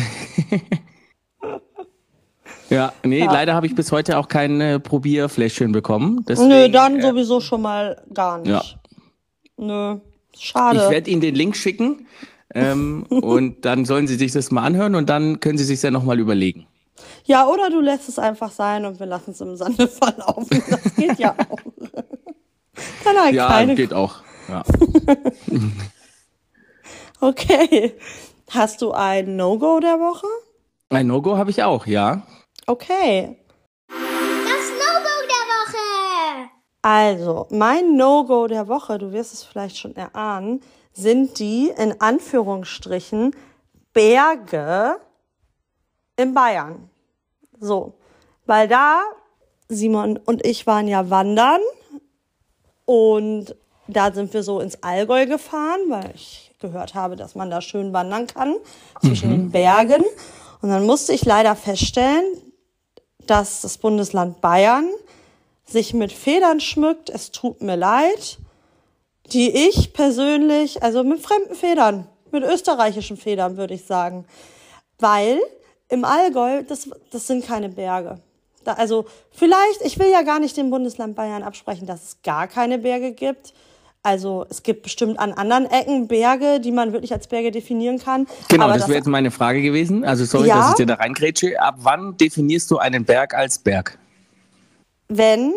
Ja, 2.70 2.94
nee, 3.04 3.20
Ja. 3.20 3.32
leider 3.32 3.56
habe 3.56 3.66
ich 3.66 3.74
bis 3.74 3.92
heute 3.92 4.18
auch 4.20 4.28
kein 4.28 4.62
äh, 4.62 4.80
Probierfläschchen 4.80 5.72
bekommen. 5.72 6.24
Deswegen, 6.28 6.50
Nö, 6.50 6.70
dann 6.70 7.00
äh, 7.00 7.02
sowieso 7.02 7.42
schon 7.42 7.64
mal 7.64 8.00
gar 8.14 8.38
nicht. 8.38 8.50
Ja. 8.50 8.64
Nö, 9.58 10.00
Ich 10.36 10.46
schade. 10.46 10.90
werde 10.90 11.10
Ihnen 11.10 11.22
den 11.22 11.34
Link 11.34 11.56
schicken 11.56 12.06
ähm, 12.54 13.06
und 13.10 13.66
dann 13.66 13.86
sollen 13.86 14.08
Sie 14.08 14.16
sich 14.16 14.34
das 14.34 14.52
mal 14.52 14.64
anhören 14.64 14.94
und 14.94 15.10
dann 15.10 15.40
können 15.40 15.58
Sie 15.58 15.64
sich 15.64 15.82
ja 15.82 15.90
nochmal 15.90 16.20
überlegen. 16.20 16.68
Ja, 17.26 17.48
oder 17.48 17.70
du 17.70 17.80
lässt 17.80 18.10
es 18.10 18.20
einfach 18.20 18.52
sein 18.52 18.86
und 18.86 19.00
wir 19.00 19.06
lassen 19.06 19.32
es 19.32 19.42
im 19.42 19.56
Sande 19.56 19.88
verlaufen. 19.88 20.64
Das 20.70 20.96
geht 20.96 21.20
ja 21.20 21.34
auch. 21.34 21.58
Kann 23.04 23.18
halt 23.20 23.34
Ja, 23.36 23.48
keine. 23.48 23.76
geht 23.76 23.94
auch. 23.94 24.16
Ja. 24.48 24.64
Okay. 27.22 27.98
Hast 28.50 28.82
du 28.82 28.92
ein 28.92 29.36
No-Go 29.36 29.80
der 29.80 30.00
Woche? 30.00 30.26
Ein 30.90 31.08
No-Go 31.08 31.38
habe 31.38 31.50
ich 31.52 31.62
auch, 31.64 31.86
ja. 31.86 32.22
Okay. 32.66 33.38
Das 33.90 33.98
Logo 33.98 35.28
der 35.28 35.46
Woche. 35.52 36.50
Also, 36.82 37.48
mein 37.52 37.96
No-Go 37.98 38.48
der 38.48 38.68
Woche, 38.68 38.98
du 38.98 39.12
wirst 39.12 39.34
es 39.34 39.44
vielleicht 39.44 39.78
schon 39.78 39.96
erahnen, 39.96 40.62
sind 40.94 41.40
die 41.40 41.72
in 41.78 42.00
Anführungsstrichen 42.00 43.36
Berge 43.94 44.96
in 46.20 46.34
Bayern. 46.34 46.90
So, 47.60 47.94
weil 48.46 48.68
da 48.68 49.02
Simon 49.68 50.18
und 50.18 50.46
ich 50.46 50.68
waren 50.68 50.88
ja 50.88 51.10
wandern 51.10 51.62
und 52.86 53.56
da 53.88 54.12
sind 54.12 54.34
wir 54.34 54.44
so 54.44 54.60
ins 54.60 54.84
Allgäu 54.84 55.26
gefahren, 55.26 55.82
weil 55.88 56.12
ich 56.16 56.52
gehört 56.60 56.94
habe, 56.94 57.16
dass 57.16 57.36
man 57.36 57.50
da 57.50 57.62
schön 57.62 57.94
wandern 57.94 58.28
kann 58.28 58.56
zwischen 59.02 59.30
den 59.30 59.52
Bergen. 59.52 60.04
Und 60.62 60.70
dann 60.70 60.86
musste 60.86 61.14
ich 61.14 61.24
leider 61.26 61.56
feststellen, 61.56 62.26
dass 63.26 63.62
das 63.62 63.78
Bundesland 63.78 64.42
Bayern 64.42 64.90
sich 65.66 65.94
mit 65.94 66.12
Federn 66.12 66.60
schmückt. 66.60 67.10
Es 67.10 67.32
tut 67.32 67.62
mir 67.62 67.76
leid, 67.76 68.40
die 69.28 69.68
ich 69.68 69.94
persönlich, 69.94 70.84
also 70.84 71.04
mit 71.04 71.22
fremden 71.22 71.56
Federn, 71.56 72.08
mit 72.32 72.44
österreichischen 72.44 73.18
Federn 73.18 73.58
würde 73.58 73.76
ich 73.76 73.86
sagen, 73.86 74.26
weil 74.98 75.40
im 75.90 76.06
Allgäu, 76.06 76.64
das, 76.64 76.90
das 77.12 77.28
sind 77.28 77.46
keine 77.46 77.70
Berge. 77.70 78.20
Da, 78.64 78.74
also 78.74 79.06
vielleicht, 79.32 79.82
ich 79.84 79.98
will 80.00 80.10
ja 80.12 80.22
gar 80.22 80.40
nicht 80.40 80.56
dem 80.58 80.70
Bundesland 80.70 81.16
Bayern 81.16 81.44
absprechen, 81.44 81.88
dass 81.88 82.04
es 82.04 82.18
gar 82.24 82.48
keine 82.48 82.78
Berge 82.78 83.12
gibt, 83.14 83.54
Also 84.02 84.46
es 84.50 84.64
gibt 84.64 84.84
bestimmt 84.84 85.20
an 85.20 85.34
anderen 85.34 85.66
Ecken 85.66 86.08
Berge, 86.08 86.60
die 86.62 86.72
man 86.72 86.94
wirklich 86.94 87.12
als 87.12 87.28
Berge 87.28 87.52
definieren 87.52 88.00
kann. 88.00 88.28
Genau, 88.48 88.66
Aber 88.66 88.74
das 88.78 88.88
wäre 88.88 88.98
jetzt 88.98 89.08
meine 89.08 89.30
Frage 89.32 89.62
gewesen. 89.62 90.06
Also 90.06 90.24
sorry, 90.26 90.48
Ja? 90.48 90.58
dass 90.58 90.70
ich 90.70 90.76
dir 90.76 90.86
da 90.86 90.94
reingrätsche. 90.96 91.60
Ab 91.62 91.76
wann 91.80 92.16
definierst 92.18 92.72
du 92.72 92.78
einen 92.78 93.04
Berg 93.06 93.34
als 93.34 93.60
Berg? 93.60 93.98
wenn, 95.12 95.54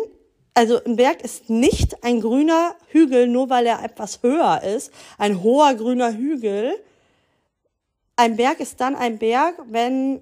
also 0.55 0.83
ein 0.83 0.95
Berg 0.95 1.21
ist 1.23 1.49
nicht 1.49 2.03
ein 2.03 2.21
grüner 2.21 2.75
Hügel, 2.87 3.27
nur 3.27 3.49
weil 3.49 3.65
er 3.67 3.83
etwas 3.83 4.23
höher 4.23 4.61
ist, 4.63 4.91
ein 5.17 5.43
hoher 5.43 5.75
grüner 5.75 6.11
Hügel. 6.13 6.73
Ein 8.15 8.35
Berg 8.35 8.59
ist 8.59 8.79
dann 8.79 8.95
ein 8.95 9.17
Berg, 9.17 9.55
wenn 9.67 10.21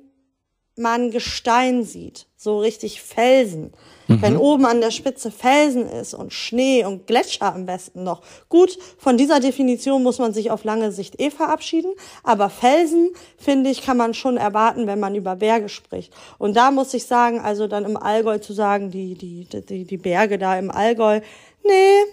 man 0.77 1.11
Gestein 1.11 1.83
sieht, 1.83 2.27
so 2.37 2.59
richtig 2.59 3.01
Felsen. 3.01 3.73
Wenn 4.07 4.35
oben 4.35 4.65
an 4.65 4.81
der 4.81 4.91
Spitze 4.91 5.31
Felsen 5.31 5.87
ist 5.87 6.13
und 6.13 6.33
Schnee 6.33 6.83
und 6.83 7.07
Gletscher 7.07 7.53
am 7.53 7.65
besten 7.65 8.03
noch. 8.03 8.21
Gut, 8.49 8.77
von 8.97 9.15
dieser 9.15 9.39
Definition 9.39 10.03
muss 10.03 10.19
man 10.19 10.33
sich 10.33 10.51
auf 10.51 10.65
lange 10.65 10.91
Sicht 10.91 11.21
eh 11.21 11.29
verabschieden, 11.29 11.93
aber 12.23 12.49
Felsen, 12.49 13.11
finde 13.37 13.69
ich, 13.69 13.81
kann 13.81 13.95
man 13.95 14.13
schon 14.13 14.35
erwarten, 14.35 14.85
wenn 14.85 14.99
man 14.99 15.15
über 15.15 15.37
Berge 15.37 15.69
spricht. 15.69 16.13
Und 16.37 16.57
da 16.57 16.71
muss 16.71 16.93
ich 16.93 17.05
sagen, 17.05 17.39
also 17.39 17.67
dann 17.67 17.85
im 17.85 17.95
Allgäu 17.95 18.39
zu 18.39 18.51
sagen, 18.51 18.91
die, 18.91 19.15
die, 19.15 19.45
die, 19.45 19.85
die 19.85 19.97
Berge 19.97 20.37
da 20.37 20.57
im 20.59 20.71
Allgäu, 20.71 21.21
nee, 21.63 22.03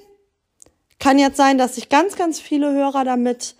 kann 1.01 1.19
jetzt 1.19 1.37
sein, 1.37 1.59
dass 1.59 1.79
ich 1.79 1.89
ganz, 1.89 2.17
ganz 2.17 2.39
viele 2.39 2.73
Hörer 2.73 3.05
damit 3.05 3.57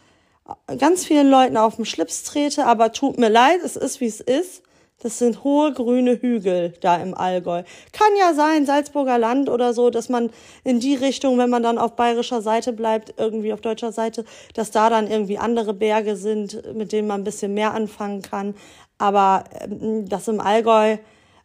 ganz 0.79 1.05
vielen 1.05 1.31
Leuten 1.31 1.57
auf 1.57 1.77
den 1.77 1.85
Schlips 1.85 2.25
trete, 2.25 2.67
aber 2.67 2.93
tut 2.93 3.19
mir 3.19 3.29
leid, 3.29 3.61
es 3.65 3.77
ist 3.77 4.01
wie 4.01 4.07
es 4.07 4.21
ist. 4.21 4.63
Das 5.01 5.19
sind 5.19 5.45
hohe 5.45 5.73
grüne 5.73 6.21
Hügel 6.21 6.75
da 6.81 6.97
im 6.97 7.15
Allgäu. 7.15 7.63
Kann 7.93 8.09
ja 8.19 8.35
sein, 8.35 8.67
Salzburger 8.67 9.17
Land 9.17 9.49
oder 9.49 9.73
so, 9.73 9.91
dass 9.91 10.09
man 10.09 10.31
in 10.65 10.81
die 10.81 10.97
Richtung, 10.97 11.39
wenn 11.39 11.51
man 11.51 11.63
dann 11.63 11.79
auf 11.79 11.95
bayerischer 11.95 12.43
Seite 12.43 12.73
bleibt, 12.73 13.15
irgendwie 13.17 13.53
auf 13.53 13.61
deutscher 13.61 13.93
Seite, 13.93 14.25
dass 14.55 14.73
da 14.73 14.91
dann 14.91 15.07
irgendwie 15.07 15.39
andere 15.39 15.73
Berge 15.73 16.17
sind, 16.17 16.75
mit 16.75 16.91
denen 16.91 17.07
man 17.07 17.21
ein 17.21 17.25
bisschen 17.25 17.55
mehr 17.55 17.75
anfangen 17.75 18.23
kann. 18.23 18.57
Aber 18.99 19.45
ähm, 19.61 20.09
das 20.09 20.27
im 20.27 20.41
Allgäu, 20.41 20.97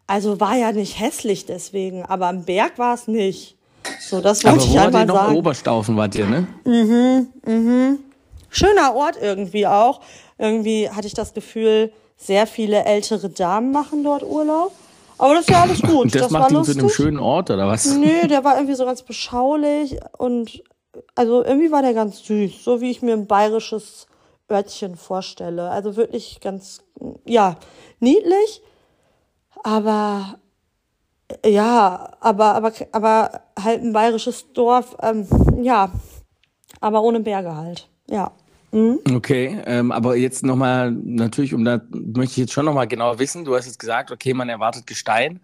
also 0.07 0.39
war 0.39 0.55
ja 0.57 0.71
nicht 0.71 0.99
hässlich 0.99 1.45
deswegen, 1.45 2.03
aber 2.03 2.27
am 2.27 2.45
Berg 2.45 2.79
war 2.79 2.95
es 2.95 3.07
nicht. 3.07 3.55
So, 3.99 4.19
das 4.19 4.43
wollte 4.43 4.65
ich 4.65 4.79
einmal 4.79 5.05
sagen. 5.07 5.35
Oberstaufen 5.35 5.95
wart 5.95 6.15
ihr, 6.15 6.25
ne? 6.25 6.47
Schöner 8.53 8.95
Ort 8.95 9.17
irgendwie 9.21 9.67
auch. 9.67 10.01
Irgendwie 10.37 10.89
hatte 10.89 11.07
ich 11.07 11.13
das 11.13 11.33
Gefühl, 11.33 11.91
sehr 12.17 12.47
viele 12.47 12.85
ältere 12.85 13.29
Damen 13.29 13.71
machen 13.71 14.03
dort 14.03 14.23
Urlaub. 14.23 14.71
Aber 15.17 15.33
das 15.33 15.41
ist 15.41 15.49
ja 15.49 15.61
alles 15.61 15.81
gut. 15.81 15.91
Und 15.91 16.15
das, 16.15 16.31
war 16.31 16.41
macht 16.41 16.51
ihn 16.51 16.55
zu 16.55 16.59
lustig. 16.59 16.79
einem 16.79 16.89
schönen 16.89 17.19
Ort, 17.19 17.49
oder 17.49 17.67
was? 17.67 17.85
Nee, 17.85 18.27
der 18.27 18.43
war 18.43 18.55
irgendwie 18.55 18.75
so 18.75 18.85
ganz 18.85 19.01
beschaulich 19.03 19.97
und 20.17 20.63
also 21.15 21.43
irgendwie 21.43 21.71
war 21.71 21.81
der 21.81 21.93
ganz 21.93 22.23
süß, 22.23 22.63
so 22.63 22.81
wie 22.81 22.91
ich 22.91 23.01
mir 23.01 23.13
ein 23.13 23.27
bayerisches 23.27 24.07
Örtchen 24.49 24.95
vorstelle. 24.95 25.69
Also 25.69 25.95
wirklich 25.95 26.39
ganz, 26.39 26.83
ja, 27.25 27.57
niedlich, 27.99 28.61
aber 29.63 30.39
ja, 31.45 32.11
aber, 32.19 32.55
aber, 32.55 32.71
aber 32.91 33.41
halt 33.61 33.81
ein 33.81 33.93
bayerisches 33.93 34.53
Dorf, 34.53 34.95
ähm, 35.01 35.27
ja, 35.61 35.91
aber 36.79 37.01
ohne 37.01 37.21
Berge 37.21 37.55
halt, 37.55 37.87
ja. 38.09 38.31
Okay, 39.13 39.57
ähm, 39.65 39.91
aber 39.91 40.15
jetzt 40.15 40.43
nochmal, 40.43 40.91
natürlich, 40.91 41.53
um 41.53 41.63
da 41.63 41.81
möchte 41.91 42.31
ich 42.31 42.37
jetzt 42.37 42.53
schon 42.53 42.65
nochmal 42.65 42.87
genau 42.87 43.19
wissen. 43.19 43.45
Du 43.45 43.55
hast 43.55 43.65
jetzt 43.67 43.79
gesagt, 43.79 44.11
okay, 44.11 44.33
man 44.33 44.49
erwartet 44.49 44.87
Gestein. 44.87 45.39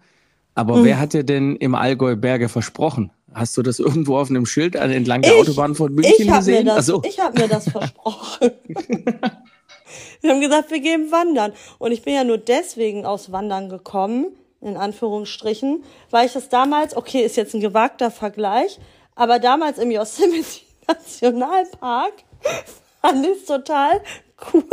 Aber 0.54 0.76
Mhm. 0.78 0.84
wer 0.84 0.98
hat 0.98 1.12
dir 1.12 1.22
denn 1.24 1.54
im 1.56 1.74
Allgäu 1.76 2.16
Berge 2.16 2.48
versprochen? 2.48 3.12
Hast 3.32 3.56
du 3.56 3.62
das 3.62 3.78
irgendwo 3.78 4.18
auf 4.18 4.30
einem 4.30 4.46
Schild 4.46 4.76
an- 4.76 4.90
entlang 4.90 5.22
der 5.22 5.32
Ich- 5.34 5.40
Autobahn 5.40 5.74
von 5.76 5.94
München 5.94 6.12
Ich 6.18 6.28
habe 6.30 6.44
mir 6.44 6.50
gesehen? 6.58 6.66
das, 6.66 6.86
so. 6.86 7.02
ich 7.06 7.20
hab 7.20 7.38
mir 7.38 7.46
das 7.46 7.68
versprochen. 7.70 8.50
wir 10.20 10.30
haben 10.30 10.40
gesagt, 10.40 10.70
wir 10.70 10.80
gehen 10.80 11.10
wandern. 11.12 11.52
Und 11.78 11.92
ich 11.92 12.02
bin 12.02 12.14
ja 12.14 12.24
nur 12.24 12.38
deswegen 12.38 13.06
aus 13.06 13.30
Wandern 13.32 13.68
gekommen, 13.68 14.26
in 14.60 14.76
Anführungsstrichen, 14.76 15.84
weil 16.10 16.26
ich 16.26 16.32
das 16.32 16.48
damals, 16.48 16.96
okay, 16.96 17.20
ist 17.24 17.36
jetzt 17.36 17.54
ein 17.54 17.60
gewagter 17.60 18.10
Vergleich, 18.10 18.78
aber 19.14 19.38
damals 19.38 19.78
im 19.78 19.90
Yosemite 19.92 20.46
Nationalpark 20.88 22.12
fand 23.00 23.26
ich 23.26 23.44
total 23.44 24.00
cool. 24.52 24.64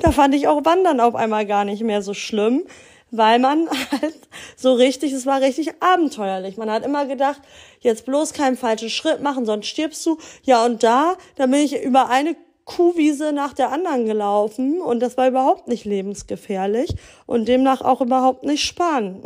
Da 0.00 0.12
fand 0.12 0.34
ich 0.34 0.48
auch 0.48 0.64
Wandern 0.64 1.00
auf 1.00 1.14
einmal 1.14 1.46
gar 1.46 1.64
nicht 1.64 1.82
mehr 1.82 2.02
so 2.02 2.14
schlimm, 2.14 2.64
weil 3.10 3.38
man 3.38 3.68
halt 3.90 4.18
so 4.56 4.74
richtig, 4.74 5.12
es 5.12 5.26
war 5.26 5.40
richtig 5.40 5.70
abenteuerlich. 5.80 6.56
Man 6.56 6.70
hat 6.70 6.84
immer 6.84 7.06
gedacht, 7.06 7.40
jetzt 7.80 8.06
bloß 8.06 8.32
keinen 8.32 8.56
falschen 8.56 8.90
Schritt 8.90 9.22
machen, 9.22 9.46
sonst 9.46 9.66
stirbst 9.66 10.04
du. 10.06 10.18
Ja, 10.42 10.64
und 10.64 10.82
da, 10.82 11.16
da 11.36 11.46
bin 11.46 11.60
ich 11.60 11.82
über 11.82 12.08
eine 12.08 12.36
Kuhwiese 12.64 13.32
nach 13.32 13.52
der 13.52 13.72
anderen 13.72 14.06
gelaufen 14.06 14.80
und 14.80 15.00
das 15.00 15.16
war 15.16 15.28
überhaupt 15.28 15.68
nicht 15.68 15.84
lebensgefährlich 15.84 16.94
und 17.26 17.48
demnach 17.48 17.80
auch 17.80 18.00
überhaupt 18.00 18.44
nicht 18.44 18.64
spannend. 18.64 19.24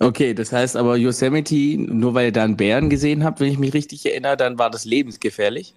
Okay, 0.00 0.34
das 0.34 0.52
heißt 0.52 0.76
aber 0.76 0.96
Yosemite, 0.96 1.76
nur 1.76 2.14
weil 2.14 2.26
ihr 2.26 2.32
da 2.32 2.44
einen 2.44 2.56
Bären 2.56 2.88
gesehen 2.88 3.24
habt, 3.24 3.40
wenn 3.40 3.50
ich 3.50 3.58
mich 3.58 3.74
richtig 3.74 4.06
erinnere, 4.06 4.36
dann 4.36 4.58
war 4.58 4.70
das 4.70 4.84
lebensgefährlich. 4.84 5.74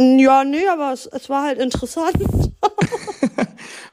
Ja, 0.00 0.44
nee, 0.44 0.66
aber 0.66 0.92
es, 0.94 1.06
es 1.06 1.28
war 1.28 1.44
halt 1.44 1.58
interessant. 1.58 2.16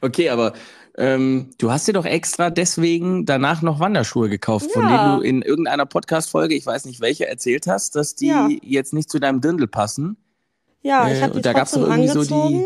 Okay, 0.02 0.30
aber 0.30 0.54
ähm, 0.98 1.50
du 1.58 1.72
hast 1.72 1.88
dir 1.88 1.94
doch 1.94 2.06
extra 2.06 2.50
deswegen 2.50 3.26
danach 3.26 3.62
noch 3.62 3.80
Wanderschuhe 3.80 4.30
gekauft, 4.30 4.72
von 4.72 4.88
Ja. 4.88 5.04
denen 5.04 5.18
du 5.18 5.22
in 5.22 5.42
irgendeiner 5.42 5.86
Podcast-Folge, 5.86 6.56
ich 6.56 6.66
weiß 6.66 6.86
nicht 6.86 7.02
welche, 7.02 7.28
erzählt 7.28 7.68
hast, 7.68 7.96
dass 7.96 8.16
die 8.16 8.28
Ja. 8.28 8.48
jetzt 8.62 8.94
nicht 8.94 9.10
zu 9.10 9.20
deinem 9.20 9.42
Dirndl 9.42 9.68
passen. 9.68 10.18
Ja, 10.84 11.10
ich 11.12 11.18
Äh, 11.18 11.22
habe 11.24 11.32
die 11.32 11.38
und 11.38 11.46
da 11.46 11.54
gab's 11.54 11.72
doch 11.72 11.82
irgendwie 11.82 12.08
so 12.08 12.20
angezogen. 12.22 12.66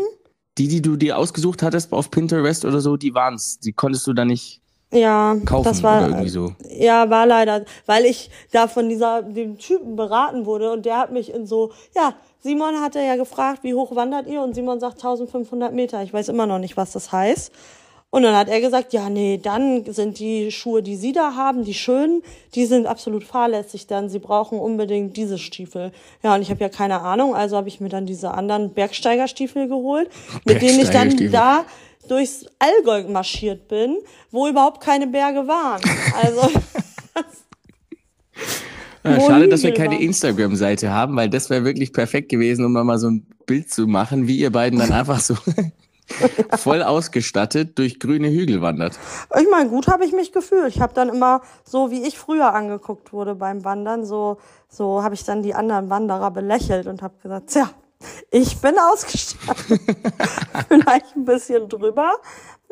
die, 0.56 0.66
die, 0.66 0.68
die 0.68 0.82
du 0.82 0.96
dir 0.96 1.18
ausgesucht 1.18 1.62
hattest 1.62 1.92
auf 1.92 2.10
Pinterest 2.10 2.64
oder 2.64 2.80
so, 2.80 2.96
die 2.96 3.14
waren's. 3.14 3.58
Die 3.58 3.72
konntest 3.72 4.06
du 4.06 4.12
da 4.12 4.24
nicht 4.24 4.60
ja, 4.92 5.36
kaufen 5.46 5.64
das 5.64 5.82
war 5.82 5.98
oder 5.98 6.08
irgendwie 6.08 6.28
so. 6.28 6.54
Ja, 6.68 7.08
war 7.08 7.26
leider, 7.26 7.64
weil 7.86 8.04
ich 8.04 8.30
da 8.52 8.68
von 8.68 8.90
dieser, 8.90 9.22
dem 9.22 9.56
Typen 9.58 9.96
beraten 9.96 10.44
wurde 10.44 10.70
und 10.70 10.84
der 10.84 10.98
hat 10.98 11.12
mich 11.12 11.32
in 11.32 11.46
so, 11.46 11.72
ja, 11.96 12.14
Simon 12.42 12.80
hatte 12.80 12.98
ja 13.00 13.16
gefragt, 13.16 13.60
wie 13.62 13.74
hoch 13.74 13.94
wandert 13.94 14.26
ihr? 14.26 14.42
Und 14.42 14.54
Simon 14.54 14.80
sagt 14.80 14.96
1500 14.96 15.72
Meter. 15.72 16.02
Ich 16.02 16.12
weiß 16.12 16.28
immer 16.28 16.46
noch 16.46 16.58
nicht, 16.58 16.76
was 16.76 16.92
das 16.92 17.12
heißt. 17.12 17.52
Und 18.10 18.24
dann 18.24 18.36
hat 18.36 18.48
er 18.48 18.60
gesagt, 18.60 18.92
ja, 18.92 19.08
nee, 19.08 19.40
dann 19.42 19.90
sind 19.90 20.18
die 20.18 20.50
Schuhe, 20.50 20.82
die 20.82 20.96
Sie 20.96 21.12
da 21.12 21.34
haben, 21.34 21.64
die 21.64 21.72
schönen, 21.72 22.22
die 22.54 22.66
sind 22.66 22.86
absolut 22.86 23.24
fahrlässig 23.24 23.86
dann. 23.86 24.10
Sie 24.10 24.18
brauchen 24.18 24.58
unbedingt 24.58 25.16
diese 25.16 25.38
Stiefel. 25.38 25.92
Ja, 26.22 26.34
und 26.34 26.42
ich 26.42 26.50
habe 26.50 26.60
ja 26.60 26.68
keine 26.68 27.00
Ahnung, 27.00 27.34
also 27.34 27.56
habe 27.56 27.68
ich 27.68 27.80
mir 27.80 27.88
dann 27.88 28.04
diese 28.04 28.32
anderen 28.32 28.74
Bergsteigerstiefel 28.74 29.66
geholt, 29.66 30.10
mit 30.44 30.60
denen 30.60 30.80
ich 30.80 30.90
dann 30.90 31.30
da 31.32 31.64
durchs 32.06 32.44
Allgäu 32.58 33.04
marschiert 33.08 33.68
bin, 33.68 33.96
wo 34.30 34.46
überhaupt 34.46 34.82
keine 34.82 35.06
Berge 35.06 35.48
waren. 35.48 35.80
Also, 36.22 36.42
Ja, 39.04 39.16
Wo 39.16 39.26
schade, 39.26 39.48
dass 39.48 39.62
wir 39.62 39.74
keine. 39.74 40.00
Instagram-Seite 40.00 40.90
haben, 40.90 41.16
weil 41.16 41.28
das 41.28 41.50
wäre 41.50 41.64
wirklich 41.64 41.92
perfekt 41.92 42.28
gewesen, 42.28 42.64
um 42.64 42.72
mal 42.72 42.98
so 42.98 43.08
ein 43.08 43.26
Bild 43.46 43.70
zu 43.70 43.86
machen, 43.86 44.28
wie 44.28 44.38
ihr 44.38 44.52
beiden 44.52 44.78
dann 44.78 44.92
einfach 44.92 45.20
so 45.20 45.34
voll 46.56 46.82
ausgestattet 46.82 47.78
durch 47.78 47.98
grüne 47.98 48.28
Hügel 48.28 48.60
wandert. 48.60 48.98
ich 49.38 49.46
meine, 49.50 49.70
gut 49.70 49.88
habe 49.88 50.04
ich 50.04 50.12
mich 50.12 50.32
gefühlt. 50.32 50.68
Ich 50.68 50.80
habe 50.80 50.94
dann 50.94 51.08
immer 51.08 51.42
so, 51.64 51.90
wie 51.90 52.06
ich 52.06 52.18
früher 52.18 52.54
angeguckt 52.54 53.12
wurde 53.12 53.34
beim 53.34 53.64
Wandern, 53.64 54.04
so, 54.04 54.38
so 54.68 55.02
habe 55.02 55.14
ich 55.14 55.24
dann 55.24 55.42
die 55.42 55.54
anderen 55.54 55.90
Wanderer 55.90 56.30
belächelt 56.30 56.86
und 56.86 57.02
habe 57.02 57.14
gesagt, 57.22 57.50
tja, 57.50 57.70
ich 58.30 58.60
bin 58.60 58.74
ausgestattet. 58.78 59.80
Vielleicht 60.68 61.16
ein 61.16 61.24
bisschen 61.24 61.68
drüber, 61.68 62.12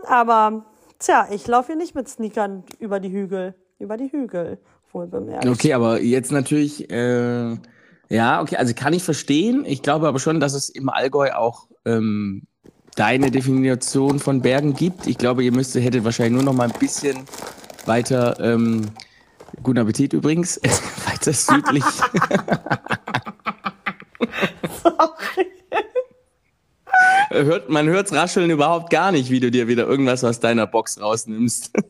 aber 0.05 0.65
tja, 0.99 1.29
ich 1.31 1.47
laufe 1.47 1.69
hier 1.69 1.77
nicht 1.77 1.95
mit 1.95 2.09
Sneakern 2.09 2.65
über 2.79 3.01
die 3.01 3.11
Hügel. 3.11 3.55
Über 3.79 3.97
die 3.97 4.13
Hügel, 4.13 4.59
wohl 4.93 5.07
bemerkt. 5.07 5.47
Okay, 5.47 5.73
aber 5.73 6.01
jetzt 6.01 6.33
natürlich, 6.33 6.91
äh, 6.91 7.57
ja, 8.09 8.41
okay, 8.41 8.57
also 8.57 8.75
kann 8.75 8.93
ich 8.93 9.03
verstehen. 9.03 9.65
Ich 9.67 9.83
glaube 9.83 10.09
aber 10.09 10.19
schon, 10.19 10.41
dass 10.41 10.55
es 10.55 10.69
im 10.69 10.89
Allgäu 10.89 11.33
auch 11.33 11.67
ähm, 11.85 12.43
deine 12.97 13.31
Definition 13.31 14.19
von 14.19 14.43
Bergen 14.43 14.75
gibt. 14.75 15.07
Ich 15.07 15.19
glaube, 15.19 15.45
ihr 15.45 15.53
müsstet, 15.53 15.85
hättet 15.85 16.05
wahrscheinlich 16.05 16.35
nur 16.35 16.43
noch 16.43 16.53
mal 16.53 16.71
ein 16.71 16.79
bisschen 16.79 17.19
weiter, 17.87 18.39
ähm, 18.41 18.87
guten 19.63 19.79
Appetit 19.79 20.13
übrigens, 20.13 20.61
weiter 21.07 21.33
südlich. 21.33 21.85
Hört, 27.33 27.69
man 27.69 27.87
hört's 27.87 28.13
rascheln 28.13 28.51
überhaupt 28.51 28.91
gar 28.91 29.13
nicht, 29.13 29.31
wie 29.31 29.39
du 29.39 29.53
dir 29.53 29.69
wieder 29.69 29.87
irgendwas 29.87 30.25
aus 30.25 30.41
deiner 30.41 30.67
Box 30.67 31.01
rausnimmst. 31.01 31.71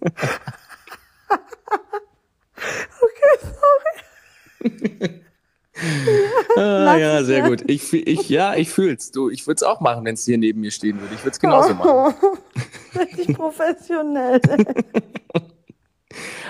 Ah, 6.57 6.85
Lass 6.85 6.90
ja, 7.01 7.25
sehr 7.25 7.49
gut. 7.49 7.63
Ich, 7.67 7.93
ich, 7.93 8.29
ja, 8.29 8.55
ich 8.55 8.71
fühl's. 8.71 9.11
Du, 9.11 9.31
ich 9.31 9.47
würde 9.47 9.57
es 9.57 9.63
auch 9.63 9.81
machen, 9.81 10.05
wenn 10.05 10.15
es 10.15 10.25
hier 10.25 10.39
neben 10.39 10.61
mir 10.61 10.71
stehen 10.71 11.01
würde. 11.01 11.15
Ich 11.15 11.21
würde 11.21 11.31
es 11.31 11.41
genauso 11.41 11.75
machen. 11.75 12.15
Richtig 12.99 13.37
professionell. 13.37 14.41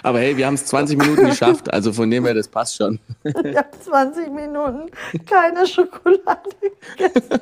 Aber 0.03 0.21
hey, 0.21 0.37
wir 0.37 0.47
haben 0.47 0.55
es 0.55 0.65
20 0.67 0.99
Minuten 0.99 1.27
geschafft, 1.27 1.71
also 1.71 1.93
von 1.93 2.11
dem 2.11 2.25
her, 2.25 2.33
das 2.33 2.49
passt 2.49 2.77
schon. 2.77 2.99
Ich 3.25 3.35
habe 3.35 3.69
20 3.85 4.31
Minuten 4.31 4.91
keine 5.27 5.67
Schokolade 5.67 6.51
gegessen. 6.97 7.41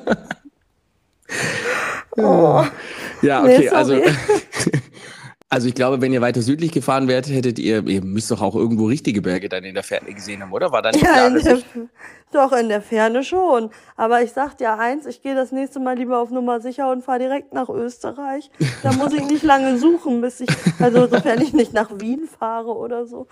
Oh. 2.17 2.65
Ja, 3.21 3.41
Nee, 3.41 3.57
okay, 3.57 3.69
also, 3.69 3.95
sorry. 3.97 4.13
Also 5.49 5.67
ich 5.67 5.73
glaube, 5.73 5.99
wenn 5.99 6.13
ihr 6.13 6.21
weiter 6.21 6.43
südlich 6.43 6.71
gefahren 6.71 7.07
wärt, 7.07 7.27
hättet 7.27 7.57
ihr, 7.57 7.85
ihr 7.87 8.03
müsst 8.03 8.29
doch 8.29 8.41
auch 8.41 8.55
irgendwo 8.55 8.85
richtige 8.85 9.21
Berge 9.21 9.49
dann 9.49 9.63
in 9.63 9.73
der 9.73 9.83
Ferne 9.83 10.13
gesehen 10.13 10.43
haben, 10.43 10.53
oder? 10.53 10.71
War 10.71 10.83
da 10.83 10.91
nicht 10.91 11.03
Ja, 11.03 11.25
in 11.25 11.41
der, 11.41 11.59
doch, 12.31 12.51
in 12.51 12.69
der 12.69 12.83
Ferne 12.83 13.23
schon. 13.23 13.71
Aber 13.97 14.21
ich 14.21 14.31
sag 14.31 14.57
dir 14.59 14.77
eins, 14.77 15.07
ich 15.07 15.23
gehe 15.23 15.33
das 15.33 15.51
nächste 15.51 15.79
Mal 15.79 15.97
lieber 15.97 16.19
auf 16.19 16.29
Nummer 16.29 16.61
sicher 16.61 16.91
und 16.91 17.03
fahre 17.03 17.19
direkt 17.19 17.53
nach 17.53 17.67
Österreich. 17.69 18.51
Da 18.83 18.93
muss 18.93 19.11
ich 19.13 19.25
nicht 19.25 19.41
lange 19.43 19.79
suchen, 19.79 20.21
bis 20.21 20.39
ich, 20.41 20.49
also 20.79 21.07
sofern 21.07 21.41
ich 21.41 21.53
nicht 21.53 21.73
nach 21.73 21.89
Wien 21.99 22.27
fahre 22.27 22.75
oder 22.75 23.07
so. 23.07 23.25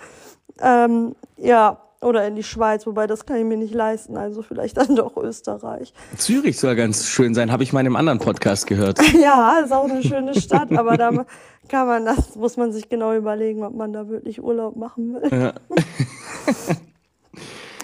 Ähm, 0.59 1.15
ja, 1.37 1.86
oder 2.01 2.27
in 2.27 2.35
die 2.35 2.43
Schweiz, 2.43 2.85
wobei 2.85 3.07
das 3.07 3.25
kann 3.25 3.37
ich 3.37 3.45
mir 3.45 3.57
nicht 3.57 3.73
leisten. 3.73 4.17
Also 4.17 4.41
vielleicht 4.41 4.77
dann 4.77 4.95
doch 4.95 5.17
Österreich. 5.17 5.93
Zürich 6.17 6.59
soll 6.59 6.75
ganz 6.75 7.05
schön 7.07 7.33
sein, 7.33 7.51
habe 7.51 7.63
ich 7.63 7.73
mal 7.73 7.81
in 7.81 7.87
einem 7.87 7.95
anderen 7.95 8.19
Podcast 8.19 8.67
gehört. 8.67 8.99
Ja, 9.17 9.59
ist 9.63 9.71
auch 9.71 9.89
eine 9.89 10.03
schöne 10.03 10.39
Stadt, 10.39 10.71
aber 10.71 10.95
da 10.95 11.25
kann 11.67 11.87
man, 11.87 12.05
das 12.05 12.35
muss 12.35 12.55
man 12.55 12.71
sich 12.71 12.87
genau 12.87 13.13
überlegen, 13.13 13.63
ob 13.63 13.73
man 13.75 13.91
da 13.91 14.09
wirklich 14.09 14.41
Urlaub 14.41 14.75
machen 14.75 15.15
will. 15.15 15.53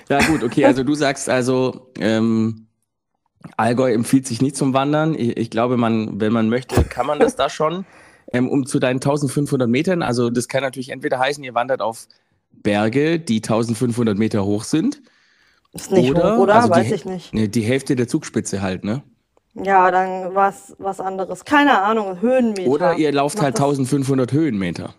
Ja 0.09 0.19
gut, 0.27 0.43
okay, 0.43 0.65
also 0.65 0.83
du 0.83 0.95
sagst 0.95 1.29
also, 1.29 1.91
ähm, 1.97 2.67
Allgäu 3.57 3.91
empfiehlt 3.91 4.27
sich 4.27 4.41
nicht 4.41 4.55
zum 4.55 4.73
Wandern. 4.73 5.15
Ich, 5.15 5.37
ich 5.37 5.49
glaube, 5.49 5.77
man, 5.77 6.19
wenn 6.19 6.33
man 6.33 6.49
möchte, 6.49 6.83
kann 6.83 7.07
man 7.07 7.19
das 7.19 7.35
da 7.35 7.49
schon. 7.49 7.85
Ähm, 8.31 8.49
um 8.49 8.65
zu 8.65 8.79
deinen 8.79 8.97
1500 8.97 9.69
Metern, 9.69 10.01
also 10.01 10.29
das 10.29 10.47
kann 10.47 10.63
natürlich 10.63 10.89
entweder 10.89 11.19
heißen, 11.19 11.43
ihr 11.43 11.53
wandert 11.53 11.81
auf 11.81 12.07
Berge, 12.61 13.19
die 13.19 13.37
1500 13.37 14.17
Meter 14.17 14.45
hoch 14.45 14.63
sind. 14.63 15.01
Ist 15.73 15.91
nicht 15.91 16.11
oder, 16.11 16.35
hoch, 16.37 16.43
oder? 16.43 16.55
also 16.55 16.67
die 16.67 16.73
Weiß 16.75 16.87
Hä- 16.87 16.95
ich 16.95 17.05
nicht. 17.05 17.33
Ne, 17.33 17.49
die 17.49 17.61
Hälfte 17.61 17.95
der 17.95 18.07
Zugspitze 18.07 18.61
halt, 18.61 18.83
ne? 18.83 19.01
Ja, 19.55 19.91
dann 19.91 20.33
was 20.35 20.75
was 20.79 20.99
anderes. 20.99 21.45
Keine 21.45 21.81
Ahnung, 21.81 22.21
Höhenmeter. 22.21 22.69
Oder 22.69 22.95
ihr 22.97 23.11
lauft 23.11 23.35
Macht 23.37 23.43
halt 23.45 23.55
das- 23.55 23.61
1500 23.63 24.31
Höhenmeter. 24.31 24.93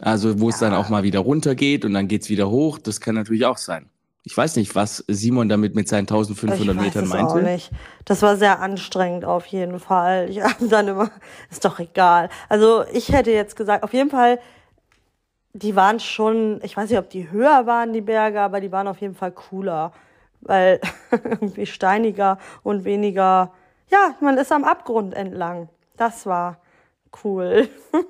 Also 0.00 0.40
wo 0.40 0.48
es 0.50 0.58
dann 0.58 0.74
auch 0.74 0.88
mal 0.90 1.04
wieder 1.04 1.20
runter 1.20 1.54
geht 1.54 1.84
und 1.84 1.94
dann 1.94 2.06
geht's 2.06 2.28
wieder 2.28 2.50
hoch. 2.50 2.78
Das 2.78 3.00
kann 3.00 3.14
natürlich 3.14 3.46
auch 3.46 3.56
sein. 3.56 3.88
Ich 4.24 4.36
weiß 4.36 4.56
nicht, 4.56 4.74
was 4.74 5.04
Simon 5.08 5.48
damit 5.48 5.74
mit 5.76 5.88
seinen 5.88 6.06
1500 6.06 6.58
ich 6.60 6.66
weiß 6.76 6.84
Metern 6.84 7.04
es 7.04 7.10
meinte. 7.10 7.26
auch 7.32 7.40
nicht. 7.40 7.70
Das 8.04 8.22
war 8.22 8.36
sehr 8.36 8.60
anstrengend 8.60 9.24
auf 9.24 9.46
jeden 9.46 9.78
Fall. 9.78 10.28
Ich 10.28 10.40
habe 10.42 10.68
dann 10.68 10.88
immer, 10.88 11.10
ist 11.50 11.64
doch 11.64 11.78
egal. 11.78 12.28
Also 12.48 12.84
ich 12.92 13.10
hätte 13.12 13.30
jetzt 13.30 13.54
gesagt, 13.56 13.84
auf 13.84 13.92
jeden 13.94 14.10
Fall, 14.10 14.38
die 15.62 15.74
waren 15.76 16.00
schon, 16.00 16.60
ich 16.62 16.76
weiß 16.76 16.90
nicht, 16.90 16.98
ob 16.98 17.10
die 17.10 17.30
höher 17.30 17.66
waren, 17.66 17.92
die 17.92 18.00
Berge, 18.00 18.40
aber 18.40 18.60
die 18.60 18.72
waren 18.72 18.88
auf 18.88 19.00
jeden 19.00 19.14
Fall 19.14 19.32
cooler. 19.32 19.92
Weil 20.42 20.80
irgendwie 21.10 21.66
steiniger 21.66 22.38
und 22.62 22.84
weniger, 22.84 23.52
ja, 23.90 24.14
man 24.20 24.36
ist 24.38 24.52
am 24.52 24.64
Abgrund 24.64 25.14
entlang. 25.14 25.68
Das 25.96 26.26
war 26.26 26.58
cool. 27.24 27.68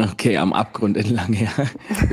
Okay, 0.00 0.36
am 0.36 0.52
Abgrund 0.52 0.96
entlang, 0.96 1.32
ja. 1.32 1.48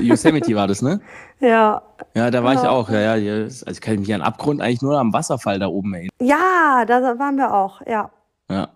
Yosemite 0.01 0.55
war 0.55 0.65
das, 0.67 0.81
ne? 0.81 1.01
ja. 1.39 1.83
Ja, 2.15 2.31
da 2.31 2.43
war 2.43 2.53
ich 2.55 2.63
Ja. 2.63 2.69
auch. 2.71 2.89
Ja, 2.89 2.99
ja, 2.99 3.15
ja. 3.15 3.43
Also 3.43 3.69
ich 3.69 3.79
kann 3.79 3.99
mich 3.99 4.11
an 4.11 4.23
Abgrund 4.23 4.59
eigentlich 4.59 4.81
nur 4.81 4.97
am 4.99 5.13
Wasserfall 5.13 5.59
da 5.59 5.67
oben 5.67 5.93
erinnern. 5.93 6.09
Ja, 6.19 6.83
da 6.87 7.19
waren 7.19 7.35
wir 7.35 7.53
auch, 7.53 7.81
ja. 7.85 8.09
Ja. 8.49 8.69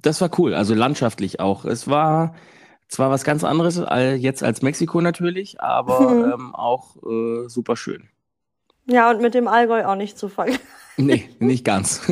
Das 0.00 0.20
war 0.20 0.30
cool. 0.38 0.54
Also 0.54 0.74
landschaftlich 0.74 1.40
auch. 1.40 1.64
Es 1.64 1.88
war 1.90 2.36
zwar 2.88 3.10
was 3.10 3.24
ganz 3.24 3.44
anderes 3.44 3.78
als 3.80 4.20
jetzt 4.20 4.42
als 4.42 4.62
Mexiko 4.62 5.00
natürlich, 5.00 5.60
aber 5.60 6.00
Mhm. 6.00 6.24
ähm, 6.34 6.54
auch 6.54 6.96
äh, 7.04 7.48
super 7.48 7.76
schön. 7.76 8.08
Ja, 8.88 9.10
und 9.10 9.20
mit 9.20 9.34
dem 9.34 9.48
Allgäu 9.48 9.84
auch 9.84 9.96
nicht 9.96 10.18
zu 10.18 10.28
vergleichen. 10.28 10.62
Nee, 10.98 11.28
nicht 11.40 11.64
ganz. 11.64 12.00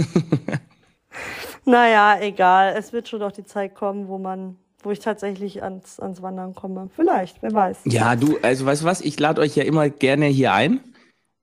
Naja, 1.65 2.19
egal. 2.21 2.75
Es 2.77 2.93
wird 2.93 3.09
schon 3.09 3.21
doch 3.21 3.33
die 3.33 3.45
Zeit 3.45 3.75
kommen, 3.75 4.09
wo 4.09 4.19
man, 4.19 4.57
wo 4.83 4.91
ich 4.91 4.99
tatsächlich 4.99 5.63
ans, 5.63 5.99
ans 5.99 6.21
Wandern 6.21 6.55
komme. 6.55 6.91
Vielleicht, 6.95 7.43
wer 7.43 7.53
weiß. 7.55 7.79
Ja, 7.85 8.17
du, 8.17 8.37
also 8.43 8.67
weißt 8.67 8.83
du 8.83 8.87
was, 8.87 9.01
ich 9.01 9.19
lade 9.19 9.41
euch 9.41 9.57
ja 9.57 9.65
immer 9.65 9.89
gerne 9.89 10.27
hier 10.27 10.53
ein. 10.53 10.81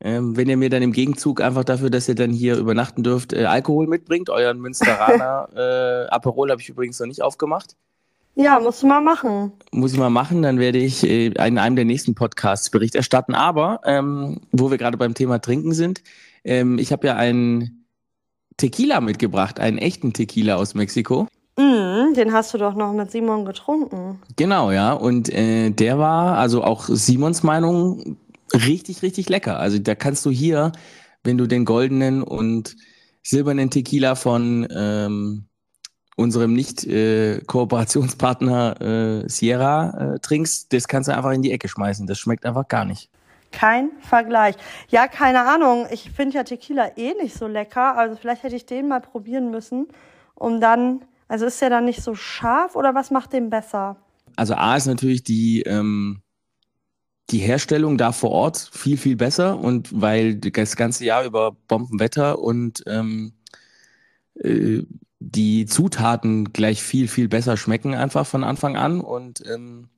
Ähm, 0.04 0.36
wenn 0.36 0.50
ihr 0.50 0.58
mir 0.58 0.70
dann 0.70 0.82
im 0.82 0.94
Gegenzug 0.94 1.42
einfach 1.42 1.64
dafür, 1.64 1.90
dass 1.90 2.08
ihr 2.08 2.16
dann 2.16 2.32
hier 2.32 2.58
übernachten 2.58 3.04
dürft, 3.04 3.34
äh, 3.34 3.46
Alkohol 3.46 3.88
mitbringt. 3.88 4.30
Euren 4.30 4.60
Münsteraner 4.60 5.48
äh, 5.56 6.10
Aperol 6.10 6.50
habe 6.52 6.62
ich 6.62 6.70
übrigens 6.70 7.00
noch 7.00 7.08
nicht 7.08 7.22
aufgemacht. 7.22 7.76
Ja, 8.36 8.60
musst 8.60 8.82
du 8.82 8.88
mal 8.88 9.02
machen. 9.02 9.52
Muss 9.72 9.94
ich 9.94 10.00
mal 10.00 10.10
machen, 10.10 10.42
dann 10.42 10.60
werde 10.60 10.78
ich 10.78 11.04
äh, 11.04 11.28
in 11.28 11.58
einem 11.58 11.76
der 11.76 11.86
nächsten 11.86 12.16
Podcasts 12.16 12.70
Bericht 12.70 12.96
erstatten. 12.96 13.36
Aber, 13.36 13.82
ähm, 13.86 14.42
wo 14.52 14.72
wir 14.72 14.78
gerade 14.78 14.98
beim 14.98 15.14
Thema 15.14 15.40
Trinken 15.40 15.74
sind, 15.74 16.02
ähm, 16.44 16.80
ich 16.80 16.92
habe 16.92 17.08
ja 17.08 17.16
einen 17.16 17.86
Tequila 18.58 19.02
mitgebracht, 19.02 19.60
einen 19.60 19.78
echten 19.78 20.14
Tequila 20.14 20.56
aus 20.56 20.76
Mexiko. 20.76 21.28
Mm, 21.58 22.14
den 22.16 22.32
hast 22.32 22.54
du 22.54 22.58
doch 22.58 22.76
noch 22.76 22.94
mit 22.94 23.12
Simon 23.12 23.46
getrunken. 23.46 24.22
Genau, 24.38 24.72
ja. 24.72 24.94
Und 24.94 25.30
äh, 25.30 25.70
der 25.72 26.00
war, 26.00 26.38
also 26.38 26.64
auch 26.64 26.86
Simons 26.88 27.44
Meinung, 27.44 28.18
richtig, 28.54 29.02
richtig 29.02 29.30
lecker. 29.30 29.60
Also 29.60 29.80
da 29.80 29.96
kannst 29.96 30.26
du 30.26 30.30
hier, 30.30 30.72
wenn 31.24 31.38
du 31.38 31.48
den 31.48 31.66
goldenen 31.66 32.24
und 32.24 32.76
silbernen 33.24 33.70
Tequila 33.70 34.16
von 34.16 34.68
ähm, 34.76 35.46
unserem 36.16 36.54
Nicht-Kooperationspartner 36.54 38.82
äh, 38.82 39.30
Sierra 39.30 40.16
äh, 40.16 40.20
trinkst, 40.20 40.74
das 40.74 40.88
kannst 40.88 41.10
du 41.10 41.16
einfach 41.16 41.32
in 41.32 41.42
die 41.42 41.52
Ecke 41.52 41.68
schmeißen. 41.68 42.06
Das 42.08 42.20
schmeckt 42.20 42.46
einfach 42.46 42.68
gar 42.68 42.86
nicht. 42.86 43.10
Kein 43.52 43.92
Vergleich. 44.00 44.56
Ja, 44.90 45.08
keine 45.08 45.42
Ahnung. 45.42 45.88
Ich 45.92 46.12
finde 46.12 46.38
ja 46.38 46.44
Tequila 46.44 46.98
eh 46.98 47.14
nicht 47.22 47.36
so 47.36 47.48
lecker. 47.48 47.98
Also 47.98 48.16
vielleicht 48.16 48.44
hätte 48.44 48.56
ich 48.56 48.66
den 48.66 48.88
mal 48.88 49.02
probieren 49.02 49.52
müssen, 49.52 49.88
um 50.36 50.62
dann, 50.62 51.02
also 51.28 51.46
ist 51.46 51.62
der 51.62 51.70
dann 51.70 51.86
nicht 51.86 52.02
so 52.02 52.16
scharf 52.16 52.76
oder 52.76 52.96
was 52.96 53.12
macht 53.12 53.34
den 53.34 53.50
besser? 53.50 53.98
Also 54.38 54.56
A 54.56 54.78
ist 54.78 54.86
natürlich 54.86 55.24
die, 55.24 55.64
ähm, 55.64 56.22
die 57.30 57.40
Herstellung 57.40 57.98
da 57.98 58.12
vor 58.12 58.32
Ort 58.32 58.70
viel, 58.74 58.98
viel 58.98 59.16
besser 59.16 59.60
und 59.60 60.02
weil 60.02 60.36
das 60.36 60.76
ganze 60.76 61.06
Jahr 61.06 61.26
über 61.26 61.56
Bombenwetter 61.68 62.40
und 62.40 62.84
ähm, 62.88 63.34
äh, 64.36 64.84
die 65.22 65.66
Zutaten 65.68 66.54
gleich 66.54 66.84
viel, 66.84 67.08
viel 67.08 67.30
besser 67.30 67.58
schmecken 67.58 67.96
einfach 67.96 68.26
von 68.28 68.44
Anfang 68.44 68.76
an. 68.78 69.02
Und 69.02 69.44
ähm, 69.48 69.90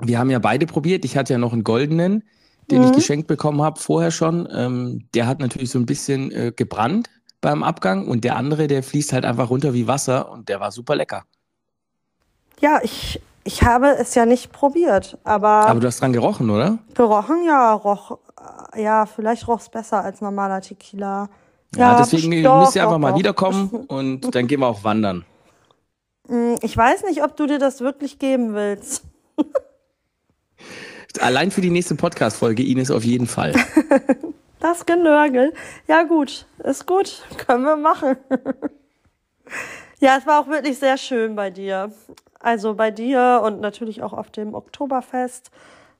wir 0.00 0.18
haben 0.18 0.30
ja 0.30 0.38
beide 0.38 0.66
probiert. 0.66 1.04
Ich 1.04 1.16
hatte 1.16 1.32
ja 1.34 1.38
noch 1.38 1.52
einen 1.52 1.64
goldenen, 1.64 2.24
den 2.70 2.82
ich 2.82 2.92
Mhm. 2.92 2.92
geschenkt 2.92 3.26
bekommen 3.28 3.62
habe 3.62 3.80
vorher 3.80 4.10
schon. 4.10 4.48
Ähm, 4.52 5.08
der 5.14 5.26
hat 5.26 5.40
natürlich 5.40 5.70
so 5.70 5.78
ein 5.78 5.86
bisschen 5.86 6.30
äh, 6.32 6.52
gebrannt 6.54 7.10
beim 7.40 7.62
Abgang 7.62 8.06
und 8.08 8.24
der 8.24 8.36
andere, 8.36 8.68
der 8.68 8.82
fließt 8.82 9.12
halt 9.12 9.24
einfach 9.24 9.50
runter 9.50 9.74
wie 9.74 9.86
Wasser 9.88 10.30
und 10.30 10.48
der 10.48 10.60
war 10.60 10.72
super 10.72 10.96
lecker. 10.96 11.24
Ja, 12.60 12.80
ich, 12.82 13.20
ich 13.44 13.62
habe 13.62 13.88
es 13.98 14.14
ja 14.14 14.26
nicht 14.26 14.52
probiert, 14.52 15.18
aber, 15.24 15.76
Aber 15.76 15.80
du 15.80 15.86
hast 15.88 16.00
dran 16.00 16.12
gerochen, 16.12 16.50
oder? 16.50 16.78
gerochen, 16.94 17.44
ja, 17.44 17.72
roch, 17.72 18.18
äh, 18.74 18.82
ja, 18.82 19.06
vielleicht 19.06 19.48
roch 19.48 19.60
es 19.60 19.68
besser 19.68 20.02
als 20.04 20.20
normaler 20.20 20.60
Tequila. 20.60 21.28
Ja, 21.76 21.96
deswegen 21.96 22.42
doch, 22.42 22.60
müsst 22.60 22.76
ihr 22.76 22.82
einfach 22.82 22.94
doch, 22.94 23.00
mal 23.00 23.12
doch. 23.12 23.18
wiederkommen 23.18 23.68
und 23.88 24.34
dann 24.34 24.46
gehen 24.46 24.60
wir 24.60 24.66
auch 24.68 24.84
wandern. 24.84 25.24
Mm, 26.28 26.54
Ich 26.60 26.76
weiß 26.76 27.04
nicht, 27.04 27.22
ob 27.22 27.36
du 27.36 27.46
dir 27.46 27.58
das 27.58 27.80
wirklich 27.80 28.18
geben 28.18 28.54
willst. 28.54 29.04
Allein 31.20 31.50
für 31.50 31.60
die 31.60 31.70
nächste 31.70 31.94
Podcast-Folge, 31.94 32.62
Ines, 32.62 32.90
auf 32.90 33.04
jeden 33.04 33.26
Fall. 33.26 33.54
Das 34.60 34.86
Genörgel. 34.86 35.52
Ja, 35.88 36.04
gut, 36.04 36.46
ist 36.62 36.86
gut. 36.86 37.24
Können 37.48 37.64
wir 37.64 37.74
machen. 37.76 38.16
ja, 39.98 40.16
es 40.16 40.24
war 40.24 40.40
auch 40.40 40.46
wirklich 40.46 40.78
sehr 40.78 40.96
schön 40.96 41.34
bei 41.34 41.50
dir. 41.50 41.90
Also 42.38 42.74
bei 42.74 42.92
dir 42.92 43.42
und 43.44 43.60
natürlich 43.60 44.04
auch 44.04 44.12
auf 44.12 44.30
dem 44.30 44.54
Oktoberfest. 44.54 45.50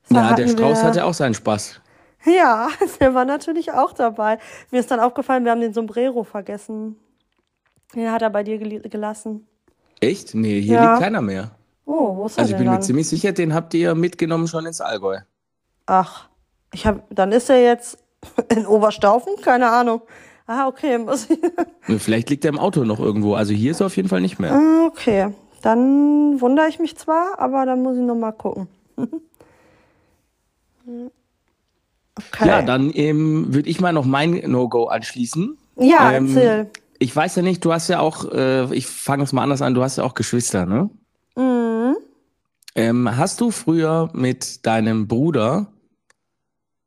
Ja, 0.09 0.31
der 0.33 0.47
Strauß 0.47 0.81
hatte 0.81 1.03
auch 1.03 1.13
seinen 1.13 1.33
Spaß. 1.33 1.81
Ja, 2.25 2.69
der 2.99 3.13
war 3.13 3.25
natürlich 3.25 3.71
auch 3.71 3.93
dabei. 3.93 4.37
Mir 4.71 4.79
ist 4.79 4.89
dann 4.91 4.99
aufgefallen, 4.99 5.43
wir 5.45 5.51
haben 5.51 5.61
den 5.61 5.73
Sombrero 5.73 6.23
vergessen. 6.23 6.97
Den 7.95 8.11
hat 8.11 8.21
er 8.21 8.29
bei 8.29 8.43
dir 8.43 8.57
gel- 8.57 8.81
gelassen. 8.81 9.47
Echt? 9.99 10.33
Nee, 10.35 10.61
hier 10.61 10.75
Ja. 10.75 10.91
liegt 10.93 11.03
keiner 11.03 11.21
mehr. 11.21 11.51
Oh, 11.85 12.15
wo 12.17 12.25
ist 12.25 12.37
er 12.37 12.41
Also 12.43 12.51
ich 12.53 12.57
bin 12.57 12.67
mir 12.67 12.73
dann? 12.73 12.81
ziemlich 12.81 13.07
sicher, 13.07 13.31
den 13.33 13.53
habt 13.53 13.73
ihr 13.73 13.93
mitgenommen 13.95 14.47
schon 14.47 14.65
ins 14.65 14.81
Allgäu. 14.81 15.19
Ach, 15.85 16.29
ich 16.73 16.87
hab, 16.87 17.03
dann 17.09 17.31
ist 17.31 17.49
er 17.49 17.61
jetzt 17.61 17.97
in 18.49 18.65
Oberstaufen? 18.65 19.33
Keine 19.41 19.69
Ahnung. 19.69 20.01
Ah, 20.47 20.67
okay. 20.67 20.99
Vielleicht 21.99 22.29
liegt 22.29 22.43
er 22.45 22.49
im 22.49 22.59
Auto 22.59 22.83
noch 22.83 22.99
irgendwo. 22.99 23.35
Also 23.35 23.53
hier 23.53 23.71
ist 23.71 23.79
er 23.81 23.85
auf 23.87 23.95
jeden 23.95 24.09
Fall 24.09 24.21
nicht 24.21 24.39
mehr. 24.39 24.53
Ah, 24.53 24.87
Okay, 24.87 25.33
dann 25.61 26.39
wundere 26.41 26.67
ich 26.67 26.77
mich 26.79 26.95
zwar, 26.97 27.39
aber 27.39 27.65
dann 27.65 27.81
muss 27.81 27.95
ich 27.97 28.03
noch 28.03 28.15
mal 28.15 28.31
gucken. 28.33 28.67
Okay. 32.15 32.47
Ja, 32.47 32.61
dann 32.61 32.91
ähm, 32.93 33.53
würde 33.53 33.69
ich 33.69 33.81
mal 33.81 33.93
noch 33.93 34.05
mein 34.05 34.43
No-Go 34.45 34.85
anschließen. 34.85 35.57
Ja, 35.77 36.11
ähm, 36.11 36.27
erzähl. 36.27 36.69
Ich 36.99 37.15
weiß 37.15 37.35
ja 37.35 37.41
nicht, 37.41 37.65
du 37.65 37.73
hast 37.73 37.87
ja 37.89 37.99
auch, 37.99 38.31
äh, 38.31 38.73
ich 38.73 38.87
fange 38.87 39.23
es 39.23 39.33
mal 39.33 39.43
anders 39.43 39.61
an, 39.61 39.73
du 39.73 39.81
hast 39.83 39.97
ja 39.97 40.03
auch 40.03 40.13
Geschwister, 40.13 40.65
ne? 40.65 40.89
Mhm. 41.35 41.95
Ähm, 42.75 43.17
hast 43.17 43.41
du 43.41 43.51
früher 43.51 44.09
mit 44.13 44.65
deinem 44.65 45.07
Bruder 45.07 45.73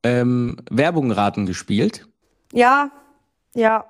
ähm, 0.03 0.57
Werbungraten 0.71 1.47
gespielt? 1.47 2.09
Ja, 2.53 2.91
ja. 3.55 3.85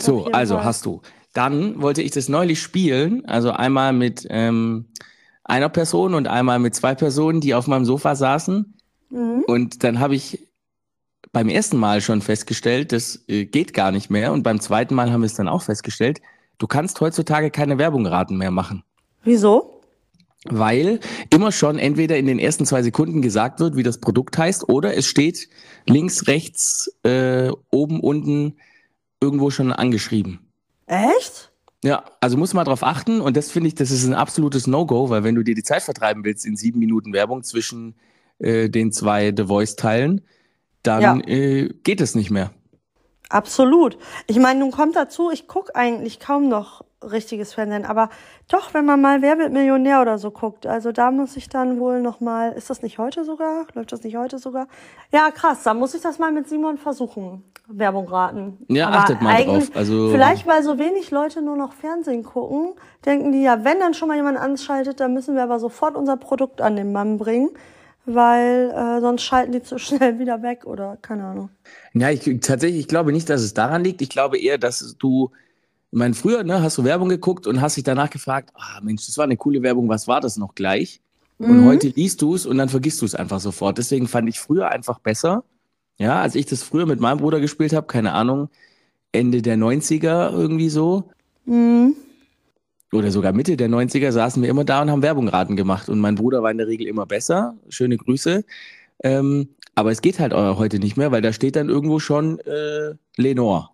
So, 0.00 0.26
also 0.26 0.56
Fall. 0.56 0.64
hast 0.64 0.86
du. 0.86 1.02
Dann 1.32 1.80
wollte 1.80 2.02
ich 2.02 2.12
das 2.12 2.28
neulich 2.28 2.60
spielen, 2.60 3.24
also 3.26 3.50
einmal 3.50 3.92
mit 3.92 4.26
ähm, 4.30 4.86
einer 5.44 5.68
Person 5.68 6.14
und 6.14 6.28
einmal 6.28 6.58
mit 6.58 6.74
zwei 6.74 6.94
Personen, 6.94 7.40
die 7.40 7.54
auf 7.54 7.66
meinem 7.66 7.84
Sofa 7.84 8.14
saßen. 8.14 8.74
Mhm. 9.10 9.44
Und 9.46 9.84
dann 9.84 9.98
habe 9.98 10.14
ich 10.14 10.46
beim 11.32 11.48
ersten 11.48 11.78
Mal 11.78 12.00
schon 12.00 12.20
festgestellt, 12.20 12.92
das 12.92 13.24
äh, 13.26 13.46
geht 13.46 13.74
gar 13.74 13.90
nicht 13.90 14.10
mehr. 14.10 14.32
Und 14.32 14.42
beim 14.42 14.60
zweiten 14.60 14.94
Mal 14.94 15.10
haben 15.10 15.22
wir 15.22 15.26
es 15.26 15.34
dann 15.34 15.48
auch 15.48 15.62
festgestellt, 15.62 16.20
du 16.58 16.66
kannst 16.66 17.00
heutzutage 17.00 17.50
keine 17.50 17.78
Werbungraten 17.78 18.36
mehr 18.36 18.50
machen. 18.50 18.84
Wieso? 19.24 19.80
Weil 20.44 21.00
immer 21.30 21.52
schon 21.52 21.78
entweder 21.78 22.16
in 22.18 22.26
den 22.26 22.38
ersten 22.38 22.66
zwei 22.66 22.82
Sekunden 22.82 23.22
gesagt 23.22 23.60
wird, 23.60 23.76
wie 23.76 23.84
das 23.84 23.98
Produkt 23.98 24.36
heißt, 24.36 24.68
oder 24.68 24.96
es 24.96 25.06
steht 25.06 25.48
links, 25.86 26.26
rechts, 26.26 26.92
äh, 27.04 27.50
oben, 27.70 28.00
unten 28.00 28.56
irgendwo 29.20 29.50
schon 29.50 29.72
angeschrieben. 29.72 30.40
Echt? 30.86 31.52
Ja, 31.84 32.04
also 32.20 32.36
muss 32.36 32.54
man 32.54 32.64
drauf 32.64 32.82
achten 32.82 33.20
und 33.20 33.36
das 33.36 33.50
finde 33.50 33.68
ich, 33.68 33.74
das 33.74 33.90
ist 33.90 34.04
ein 34.04 34.14
absolutes 34.14 34.66
No-Go, 34.66 35.10
weil 35.10 35.24
wenn 35.24 35.34
du 35.34 35.42
dir 35.42 35.54
die 35.54 35.62
Zeit 35.62 35.82
vertreiben 35.82 36.24
willst 36.24 36.44
in 36.44 36.56
sieben 36.56 36.78
Minuten 36.80 37.12
Werbung 37.12 37.42
zwischen 37.42 37.94
äh, 38.38 38.68
den 38.68 38.92
zwei 38.92 39.32
The 39.36 39.44
Voice-Teilen, 39.44 40.22
dann 40.82 41.02
Ja. 41.02 41.16
äh, 41.26 41.68
geht 41.84 42.00
es 42.00 42.14
nicht 42.14 42.30
mehr. 42.30 42.50
Absolut. 43.28 43.96
Ich 44.26 44.38
meine, 44.38 44.60
nun 44.60 44.70
kommt 44.72 44.94
dazu, 44.94 45.30
ich 45.30 45.48
gucke 45.48 45.74
eigentlich 45.74 46.20
kaum 46.20 46.48
noch 46.48 46.84
richtiges 47.02 47.54
Fernsehen, 47.54 47.84
aber 47.84 48.10
doch, 48.48 48.74
wenn 48.74 48.84
man 48.84 49.00
mal 49.00 49.22
Wer 49.22 49.38
wird 49.38 49.52
Millionär 49.52 50.02
oder 50.02 50.18
so 50.18 50.30
guckt, 50.30 50.66
also 50.66 50.92
da 50.92 51.10
muss 51.10 51.36
ich 51.36 51.48
dann 51.48 51.80
wohl 51.80 52.00
noch 52.00 52.20
mal, 52.20 52.52
ist 52.52 52.70
das 52.70 52.82
nicht 52.82 52.98
heute 52.98 53.24
sogar? 53.24 53.66
Läuft 53.74 53.90
das 53.90 54.04
nicht 54.04 54.16
heute 54.16 54.38
sogar? 54.38 54.68
Ja, 55.12 55.30
krass, 55.30 55.62
da 55.64 55.74
muss 55.74 55.94
ich 55.94 56.02
das 56.02 56.18
mal 56.18 56.30
mit 56.30 56.48
Simon 56.48 56.78
versuchen. 56.78 57.42
Werbung 57.66 58.06
raten. 58.08 58.58
Ja, 58.68 58.88
Aber 58.88 58.98
achtet 58.98 59.22
mal 59.22 59.42
drauf. 59.44 59.70
Also 59.74 60.10
Vielleicht, 60.10 60.46
weil 60.46 60.62
so 60.62 60.78
wenig 60.78 61.10
Leute 61.10 61.42
nur 61.42 61.56
noch 61.56 61.72
Fernsehen 61.72 62.22
gucken, 62.22 62.74
denken 63.06 63.32
die 63.32 63.42
ja, 63.42 63.64
wenn 63.64 63.80
dann 63.80 63.94
schon 63.94 64.08
mal 64.08 64.16
jemand 64.16 64.38
anschaltet, 64.38 65.00
dann 65.00 65.14
müssen 65.14 65.34
wir 65.34 65.42
aber 65.42 65.58
sofort 65.58 65.96
unser 65.96 66.16
Produkt 66.16 66.60
an 66.60 66.76
den 66.76 66.92
Mann 66.92 67.18
bringen, 67.18 67.50
weil 68.04 68.70
äh, 68.70 69.00
sonst 69.00 69.22
schalten 69.22 69.52
die 69.52 69.62
zu 69.62 69.78
schnell 69.78 70.18
wieder 70.18 70.42
weg 70.42 70.64
oder 70.66 70.96
keine 71.00 71.24
Ahnung. 71.24 71.50
Ja, 71.94 72.10
ich 72.10 72.22
tatsächlich, 72.40 72.80
ich 72.80 72.88
glaube 72.88 73.12
nicht, 73.12 73.28
dass 73.28 73.42
es 73.42 73.54
daran 73.54 73.84
liegt. 73.84 74.02
Ich 74.02 74.08
glaube 74.08 74.38
eher, 74.38 74.58
dass 74.58 74.96
du, 74.98 75.30
ich 75.90 75.98
meine, 75.98 76.14
früher 76.14 76.42
ne, 76.44 76.62
hast 76.62 76.78
du 76.78 76.84
Werbung 76.84 77.08
geguckt 77.08 77.46
und 77.46 77.60
hast 77.60 77.76
dich 77.76 77.84
danach 77.84 78.10
gefragt, 78.10 78.50
ah 78.54 78.80
Mensch, 78.82 79.06
das 79.06 79.18
war 79.18 79.24
eine 79.24 79.36
coole 79.36 79.62
Werbung, 79.62 79.88
was 79.88 80.08
war 80.08 80.20
das 80.20 80.36
noch 80.36 80.54
gleich? 80.54 81.00
Und 81.38 81.64
heute 81.64 81.88
liest 81.88 82.22
du 82.22 82.36
es 82.36 82.46
und 82.46 82.56
dann 82.58 82.68
vergisst 82.68 83.02
du 83.02 83.04
es 83.04 83.16
einfach 83.16 83.40
sofort. 83.40 83.76
Deswegen 83.76 84.06
fand 84.06 84.28
ich 84.28 84.38
früher 84.38 84.68
einfach 84.68 85.00
besser. 85.00 85.42
Ja, 85.98 86.22
als 86.22 86.36
ich 86.36 86.46
das 86.46 86.62
früher 86.62 86.86
mit 86.86 87.00
meinem 87.00 87.18
Bruder 87.18 87.40
gespielt 87.40 87.72
habe, 87.72 87.88
keine 87.88 88.12
Ahnung, 88.12 88.48
Ende 89.10 89.42
der 89.42 89.56
90er 89.56 90.30
irgendwie 90.32 90.68
so. 90.68 91.10
Mhm. 91.44 91.96
Oder 92.92 93.10
sogar 93.10 93.32
Mitte 93.32 93.56
der 93.56 93.70
90er 93.70 94.12
saßen 94.12 94.42
wir 94.42 94.50
immer 94.50 94.64
da 94.64 94.82
und 94.82 94.90
haben 94.90 95.02
Werbungraten 95.02 95.56
gemacht. 95.56 95.88
Und 95.88 95.98
mein 95.98 96.14
Bruder 96.14 96.42
war 96.42 96.50
in 96.50 96.58
der 96.58 96.66
Regel 96.66 96.86
immer 96.86 97.06
besser. 97.06 97.56
Schöne 97.70 97.96
Grüße. 97.96 98.44
Ähm, 99.02 99.48
aber 99.74 99.90
es 99.90 100.02
geht 100.02 100.18
halt 100.18 100.34
heute 100.34 100.78
nicht 100.78 100.98
mehr, 100.98 101.10
weil 101.10 101.22
da 101.22 101.32
steht 101.32 101.56
dann 101.56 101.70
irgendwo 101.70 101.98
schon 101.98 102.38
äh, 102.40 102.94
Lenore 103.16 103.70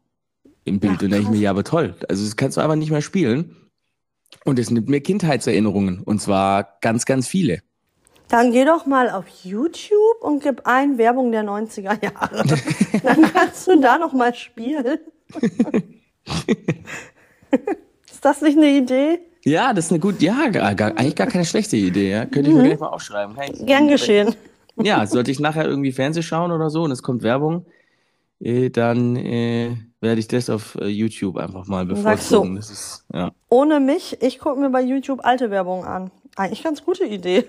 im 0.64 0.78
Bild. 0.78 0.94
Ach, 0.96 1.02
und 1.02 1.10
da 1.10 1.16
denke 1.16 1.32
ich 1.32 1.36
mir, 1.36 1.42
ja, 1.42 1.50
aber 1.50 1.64
toll. 1.64 1.96
Also 2.08 2.24
das 2.24 2.36
kannst 2.36 2.56
du 2.56 2.60
einfach 2.60 2.76
nicht 2.76 2.92
mehr 2.92 3.02
spielen. 3.02 3.56
Und 4.44 4.60
es 4.60 4.70
nimmt 4.70 4.88
mir 4.88 5.00
Kindheitserinnerungen. 5.00 6.00
Und 6.00 6.20
zwar 6.20 6.78
ganz, 6.80 7.04
ganz 7.04 7.26
viele. 7.26 7.62
Dann 8.28 8.52
geh 8.52 8.64
doch 8.64 8.86
mal 8.86 9.10
auf 9.10 9.24
YouTube 9.42 10.20
und 10.20 10.42
gib 10.42 10.66
ein 10.66 10.98
Werbung 10.98 11.32
der 11.32 11.42
90er 11.42 12.04
Jahre. 12.04 12.44
Dann 13.02 13.22
kannst 13.32 13.66
du 13.66 13.80
da 13.80 13.98
noch 13.98 14.12
mal 14.12 14.34
spielen. 14.34 14.98
Ist 18.18 18.24
das 18.24 18.42
nicht 18.42 18.58
eine 18.58 18.66
Idee? 18.66 19.20
Ja, 19.44 19.72
das 19.72 19.84
ist 19.84 19.92
eine 19.92 20.00
gute, 20.00 20.24
ja, 20.24 20.48
gar, 20.48 20.74
gar, 20.74 20.88
eigentlich 20.98 21.14
gar 21.14 21.28
keine 21.28 21.44
schlechte 21.44 21.76
Idee. 21.76 22.10
Ja? 22.10 22.26
Könnte 22.26 22.50
ich 22.50 22.56
mir 22.56 22.64
gleich 22.64 22.80
mal 22.80 22.88
aufschreiben. 22.88 23.36
Ich- 23.52 23.64
Gern 23.64 23.86
geschehen. 23.86 24.34
Ja, 24.82 25.06
sollte 25.06 25.30
ich 25.30 25.38
nachher 25.38 25.64
irgendwie 25.66 25.92
Fernsehen 25.92 26.24
schauen 26.24 26.50
oder 26.50 26.68
so 26.68 26.82
und 26.82 26.90
es 26.90 27.00
kommt 27.04 27.22
Werbung, 27.22 27.64
äh, 28.40 28.70
dann 28.70 29.14
äh, 29.14 29.76
werde 30.00 30.18
ich 30.18 30.26
das 30.26 30.50
auf 30.50 30.74
äh, 30.80 30.88
YouTube 30.88 31.36
einfach 31.36 31.68
mal 31.68 31.86
sagst 31.96 32.32
du. 32.32 32.40
bevorzugen. 32.40 32.56
Das 32.56 32.70
ist, 32.72 33.04
ja. 33.14 33.30
Ohne 33.50 33.78
mich, 33.78 34.20
ich 34.20 34.40
gucke 34.40 34.58
mir 34.58 34.70
bei 34.70 34.82
YouTube 34.82 35.20
alte 35.22 35.52
Werbung 35.52 35.84
an. 35.84 36.10
Eigentlich 36.34 36.64
ganz 36.64 36.84
gute 36.84 37.04
Idee. 37.04 37.44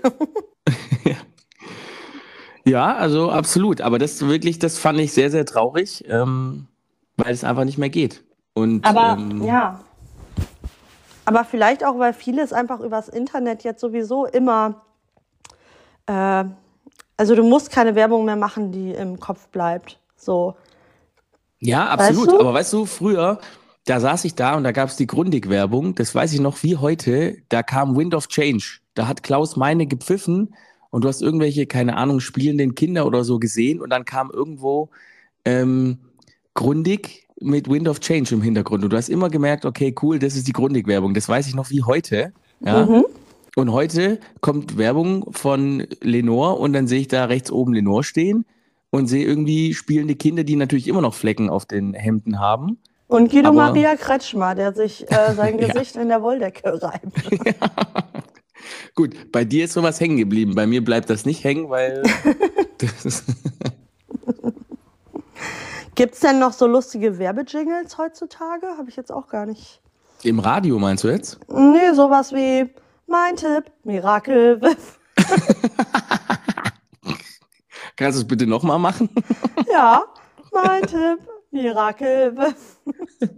ja, 2.64 2.96
also 2.96 3.32
absolut. 3.32 3.82
Aber 3.82 3.98
das 3.98 4.22
wirklich, 4.22 4.60
das 4.60 4.78
fand 4.78 5.00
ich 5.00 5.14
sehr, 5.14 5.32
sehr 5.32 5.46
traurig, 5.48 6.06
ähm, 6.08 6.68
weil 7.18 7.34
es 7.34 7.44
einfach 7.44 7.64
nicht 7.66 7.80
mehr 7.80 7.90
geht. 7.90 8.24
Und 8.54 8.86
Aber 8.86 9.20
ähm, 9.20 9.44
ja. 9.44 9.80
Aber 11.30 11.46
vielleicht 11.46 11.86
auch, 11.86 12.00
weil 12.00 12.14
vieles 12.14 12.54
einfach 12.54 12.80
übers 12.80 13.08
Internet 13.08 13.64
jetzt 13.64 13.82
sowieso 13.82 14.26
immer. 14.26 14.82
Äh, 16.08 16.46
also 17.18 17.36
du 17.36 17.44
musst 17.44 17.72
keine 17.72 17.96
Werbung 17.96 18.26
mehr 18.26 18.36
machen, 18.36 18.72
die 18.72 18.92
im 18.92 19.20
Kopf 19.20 19.48
bleibt. 19.50 20.00
So. 20.16 20.56
Ja, 21.60 21.88
absolut. 21.88 22.32
du? 22.32 22.40
Aber 22.40 22.54
weißt 22.54 22.74
du, 22.74 22.86
früher, 22.86 23.40
da 23.86 24.00
saß 24.00 24.26
ich 24.26 24.36
da 24.36 24.56
und 24.56 24.64
da 24.64 24.72
gab 24.72 24.90
es 24.90 24.96
die 24.96 25.08
Grundig-Werbung, 25.08 25.96
das 25.96 26.16
weiß 26.16 26.34
ich 26.34 26.40
noch 26.40 26.64
wie 26.64 26.78
heute, 26.78 27.38
da 27.50 27.64
kam 27.64 27.96
Wind 27.96 28.16
of 28.16 28.28
Change. 28.28 28.80
Da 28.96 29.08
hat 29.08 29.24
Klaus 29.24 29.56
Meine 29.56 29.86
gepfiffen 29.86 30.56
und 30.90 31.04
du 31.04 31.08
hast 31.08 31.22
irgendwelche, 31.22 31.68
keine 31.68 31.96
Ahnung, 31.98 32.20
spielenden 32.20 32.76
Kinder 32.76 33.06
oder 33.06 33.24
so 33.24 33.40
gesehen 33.40 33.82
und 33.82 33.90
dann 33.90 34.06
kam 34.06 34.32
irgendwo 34.32 34.90
ähm, 35.46 36.00
Grundig 36.54 37.28
mit 37.42 37.70
Wind 37.70 37.88
of 37.88 38.00
Change 38.00 38.34
im 38.36 38.42
Hintergrund. 38.42 38.84
Und 38.84 38.92
du 38.92 38.98
hast 38.98 39.10
immer 39.10 39.30
gemerkt, 39.30 39.66
okay, 39.66 39.94
cool, 40.02 40.20
das 40.20 40.36
ist 40.36 40.48
die 40.48 40.54
Grundig-Werbung. 40.54 41.14
Das 41.14 41.28
weiß 41.30 41.48
ich 41.48 41.56
noch 41.56 41.70
wie 41.70 41.84
heute. 41.84 42.34
Ja. 42.62 42.86
Mhm. 42.86 43.06
Und 43.56 43.72
heute 43.72 44.20
kommt 44.42 44.78
Werbung 44.78 45.32
von 45.34 45.86
Lenore 46.02 46.56
und 46.56 46.74
dann 46.74 46.88
sehe 46.88 47.02
ich 47.02 47.08
da 47.08 47.26
rechts 47.26 47.52
oben 47.52 47.74
Lenore 47.74 48.04
stehen 48.04 48.46
und 48.92 49.08
sehe 49.08 49.26
irgendwie 49.26 49.74
spielende 49.74 50.16
Kinder, 50.16 50.44
die 50.44 50.56
natürlich 50.56 50.88
immer 50.88 51.02
noch 51.02 51.14
Flecken 51.14 51.50
auf 51.50 51.66
den 51.66 51.94
Hemden 51.94 52.40
haben. 52.40 52.78
Und 53.08 53.32
Guido 53.32 53.50
Aber- 53.50 53.58
Maria 53.58 53.96
Kretschmer, 53.96 54.54
der 54.56 54.74
sich 54.74 55.10
äh, 55.12 55.34
sein 55.36 55.58
Ja. 55.60 55.68
Gesicht 55.68 55.96
in 55.96 56.10
der 56.10 56.22
Wolldecke 56.22 56.82
reibt. 56.82 57.30
Gut, 58.96 59.32
bei 59.32 59.46
dir 59.46 59.66
ist 59.66 59.74
sowas 59.74 60.00
hängen 60.00 60.18
geblieben. 60.18 60.54
Bei 60.56 60.68
mir 60.68 60.84
bleibt 60.84 61.10
das 61.10 61.26
nicht 61.26 61.44
hängen, 61.44 61.70
weil 61.70 62.04
das 62.78 63.24
ist, 66.00 66.06
Gibt's 66.06 66.20
denn 66.22 66.40
noch 66.40 66.54
so 66.54 66.66
lustige 66.68 67.20
Werbejingles 67.20 67.98
heutzutage? 67.98 68.68
Habe 68.78 68.90
ich 68.90 68.96
jetzt 68.96 69.12
auch 69.12 69.28
gar 69.28 69.46
nicht. 69.46 69.82
im 70.24 70.40
Radio 70.40 70.80
meinst 70.80 71.04
du 71.04 71.10
jetzt? 71.10 71.40
Nee, 71.50 71.94
sowas 71.94 72.32
wie 72.34 72.70
mein 73.08 73.36
Tipp, 73.36 73.66
Miracle 73.84 74.62
Whiff. 74.62 75.00
Kannst 77.98 78.18
du 78.18 78.22
es 78.22 78.28
bitte 78.28 78.48
nochmal 78.48 78.80
machen? 78.80 79.10
Ja, 79.72 80.04
mein 80.52 80.82
Tipp, 80.84 81.20
Miracle 81.52 82.36
Whiff. 82.38 82.78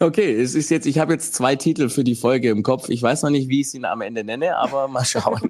Okay, 0.00 0.34
es 0.34 0.56
ist 0.56 0.68
jetzt, 0.68 0.84
ich 0.84 0.98
habe 0.98 1.12
jetzt 1.12 1.32
zwei 1.32 1.54
Titel 1.54 1.88
für 1.90 2.02
die 2.02 2.16
Folge 2.16 2.50
im 2.50 2.64
Kopf. 2.64 2.88
Ich 2.88 3.00
weiß 3.00 3.22
noch 3.22 3.30
nicht, 3.30 3.48
wie 3.48 3.60
ich 3.60 3.70
sie 3.70 3.84
am 3.84 4.00
Ende 4.00 4.24
nenne, 4.24 4.56
aber 4.56 4.88
mal 4.88 5.04
schauen. 5.04 5.48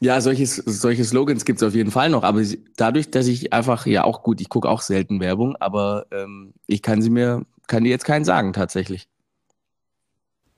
Ja, 0.00 0.20
solche, 0.20 0.46
solche 0.46 1.04
Slogans 1.04 1.44
gibt 1.44 1.62
es 1.62 1.66
auf 1.66 1.74
jeden 1.74 1.90
Fall 1.90 2.10
noch, 2.10 2.22
aber 2.22 2.42
dadurch, 2.76 3.10
dass 3.10 3.26
ich 3.26 3.52
einfach, 3.54 3.86
ja 3.86 4.04
auch 4.04 4.22
gut, 4.22 4.40
ich 4.40 4.50
gucke 4.50 4.68
auch 4.68 4.82
selten 4.82 5.20
Werbung, 5.20 5.56
aber 5.56 6.06
ähm, 6.10 6.52
ich 6.66 6.82
kann 6.82 7.00
sie 7.00 7.08
mir, 7.08 7.46
kann 7.66 7.84
dir 7.84 7.90
jetzt 7.90 8.04
keinen 8.04 8.24
sagen 8.24 8.52
tatsächlich. 8.52 9.08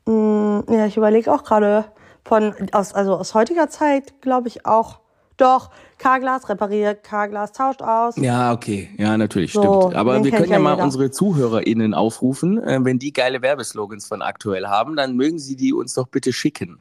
Mm, 0.06 0.60
ja, 0.68 0.86
ich 0.86 0.96
überlege 0.96 1.32
auch 1.32 1.44
gerade 1.44 1.84
von, 2.24 2.52
aus, 2.72 2.92
also 2.94 3.14
aus 3.16 3.34
heutiger 3.34 3.68
Zeit 3.68 4.20
glaube 4.20 4.48
ich 4.48 4.66
auch, 4.66 5.00
doch, 5.36 5.70
K-Glas 5.98 6.48
repariert, 6.48 7.04
K-Glas 7.04 7.52
tauscht 7.52 7.80
aus. 7.80 8.16
Ja, 8.16 8.52
okay, 8.52 8.90
ja, 8.98 9.16
natürlich, 9.16 9.52
So, 9.52 9.62
stimmt. 9.62 9.94
Aber 9.94 10.24
wir 10.24 10.32
können 10.32 10.46
ja 10.46 10.54
ja 10.54 10.58
mal 10.58 10.80
unsere 10.80 11.12
ZuhörerInnen 11.12 11.94
aufrufen, 11.94 12.60
äh, 12.60 12.80
wenn 12.82 12.98
die 12.98 13.12
geile 13.12 13.40
Werbeslogans 13.40 14.08
von 14.08 14.20
aktuell 14.20 14.66
haben, 14.66 14.96
dann 14.96 15.14
mögen 15.14 15.38
sie 15.38 15.54
die 15.54 15.72
uns 15.72 15.94
doch 15.94 16.08
bitte 16.08 16.32
schicken. 16.32 16.80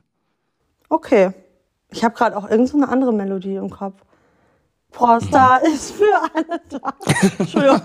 Okay. 0.89 1.33
Ich 1.91 2.03
habe 2.03 2.15
gerade 2.15 2.35
auch 2.37 2.43
irgendeine 2.43 2.67
so 2.67 2.77
eine 2.77 2.89
andere 2.89 3.13
Melodie 3.13 3.55
im 3.55 3.69
Kopf. 3.69 4.01
Frosta 4.91 5.57
ist 5.73 5.91
für 5.91 6.21
alle 6.33 6.61
da. 6.69 6.93
Entschuldigung. 7.39 7.81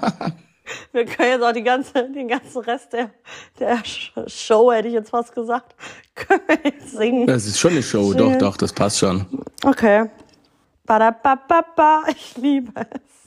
Wir 0.93 1.05
können 1.07 1.31
jetzt 1.31 1.43
auch 1.43 1.53
die 1.53 1.63
ganze, 1.63 2.11
den 2.11 2.29
ganzen 2.29 2.59
Rest 2.63 2.93
der, 2.93 3.11
der 3.59 3.79
Sh- 3.79 4.29
Show, 4.29 4.71
hätte 4.73 4.89
ich 4.89 4.95
jetzt 4.95 5.11
fast 5.11 5.35
gesagt, 5.35 5.75
können 6.15 6.41
wir 6.47 6.59
jetzt 6.65 6.93
singen. 6.93 7.27
Das 7.27 7.47
ist 7.47 7.59
schon 7.59 7.73
eine 7.73 7.83
Show, 7.83 8.15
doch, 8.15 8.37
doch, 8.39 8.57
das 8.57 8.73
passt 8.73 8.99
schon. 8.99 9.27
Okay. 9.65 10.09
Badabababa, 10.87 12.03
ich 12.09 12.37
liebe 12.37 12.73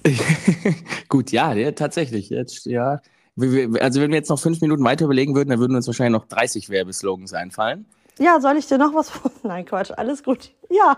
es. 0.03 0.15
Gut, 1.09 1.31
ja, 1.31 1.53
ja, 1.53 1.71
tatsächlich. 1.71 2.29
Jetzt, 2.29 2.65
ja. 2.65 3.01
Also 3.37 4.01
wenn 4.01 4.11
wir 4.11 4.17
jetzt 4.17 4.29
noch 4.29 4.39
fünf 4.39 4.61
Minuten 4.61 4.83
weiter 4.83 5.05
überlegen 5.05 5.35
würden, 5.35 5.49
dann 5.49 5.59
würden 5.59 5.75
uns 5.75 5.87
wahrscheinlich 5.87 6.19
noch 6.19 6.27
30 6.27 6.69
Werbeslogans 6.69 7.33
einfallen. 7.33 7.85
Ja, 8.19 8.39
soll 8.39 8.57
ich 8.57 8.67
dir 8.67 8.77
noch 8.77 8.93
was 8.93 9.09
vor? 9.09 9.31
Nein, 9.43 9.65
Quatsch, 9.65 9.91
alles 9.95 10.23
gut. 10.23 10.51
Ja. 10.69 10.97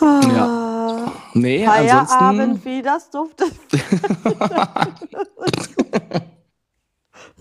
Ja. 0.00 1.12
Nee, 1.34 1.64
Feierabend, 1.64 2.10
ansonsten. 2.10 2.64
wie 2.64 2.82
das 2.82 3.10
duftet. 3.10 3.52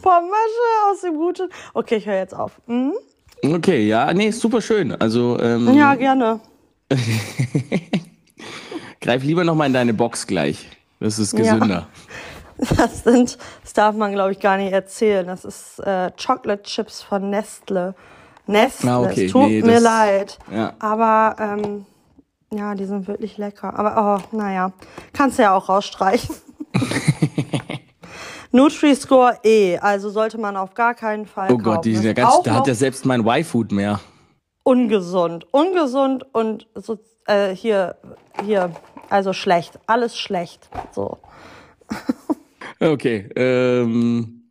Pommasche 0.01 0.91
aus 0.91 1.01
dem 1.01 1.15
Guten. 1.15 1.49
Okay, 1.73 1.95
ich 1.97 2.05
höre 2.05 2.17
jetzt 2.17 2.35
auf. 2.35 2.61
Mhm. 2.67 2.93
Okay, 3.43 3.87
ja, 3.87 4.13
nee, 4.13 4.31
super 4.31 4.61
schön. 4.61 4.93
Also 4.93 5.39
ähm, 5.39 5.73
Ja, 5.73 5.95
gerne. 5.95 6.39
greif 9.01 9.23
lieber 9.23 9.43
noch 9.43 9.55
mal 9.55 9.65
in 9.65 9.73
deine 9.73 9.93
Box 9.93 10.27
gleich. 10.27 10.69
Das 10.99 11.17
ist 11.17 11.37
Ja. 11.37 11.57
Das 12.77 13.03
sind, 13.03 13.37
das 13.63 13.73
darf 13.73 13.95
man 13.95 14.11
glaube 14.11 14.31
ich 14.33 14.39
gar 14.39 14.57
nicht 14.57 14.71
erzählen. 14.71 15.25
Das 15.27 15.45
ist 15.45 15.79
äh, 15.79 16.11
Chocolate 16.23 16.63
Chips 16.63 17.01
von 17.01 17.29
Nestle. 17.29 17.95
Nestle, 18.47 18.91
Ah, 18.91 18.99
okay, 19.01 19.25
es 19.25 19.31
tut 19.31 19.47
nee, 19.47 19.61
mir 19.61 19.73
das- 19.75 19.83
leid. 19.83 20.39
Ja. 20.51 20.73
Aber 20.79 21.35
ähm, 21.39 21.85
ja, 22.53 22.75
die 22.75 22.85
sind 22.85 23.07
wirklich 23.07 23.37
lecker. 23.37 23.77
Aber 23.77 24.21
oh, 24.33 24.35
naja, 24.35 24.73
kannst 25.13 25.37
du 25.39 25.43
ja 25.43 25.55
auch 25.55 25.69
rausstreichen. 25.69 26.35
Nutri-Score 28.51 29.39
E, 29.43 29.77
also 29.77 30.09
sollte 30.09 30.37
man 30.37 30.57
auf 30.57 30.73
gar 30.73 30.93
keinen 30.93 31.25
Fall 31.25 31.51
Oh 31.51 31.57
Gott, 31.57 31.85
die 31.85 31.91
kaufen. 31.93 32.01
sind 32.03 32.17
ja 32.17 32.25
ganz, 32.25 32.41
da 32.43 32.55
hat 32.55 32.67
ja 32.67 32.75
selbst 32.75 33.05
mein 33.05 33.21
Y-Food 33.25 33.71
mehr. 33.71 33.99
ungesund. 34.63 35.45
Ungesund 35.53 36.25
und 36.33 36.67
so, 36.75 36.99
äh, 37.27 37.55
hier, 37.55 37.95
hier, 38.43 38.71
also 39.09 39.31
schlecht. 39.33 39.79
Alles 39.87 40.17
schlecht. 40.17 40.69
So. 40.91 41.17
Okay, 42.81 43.29
ähm, 43.35 44.49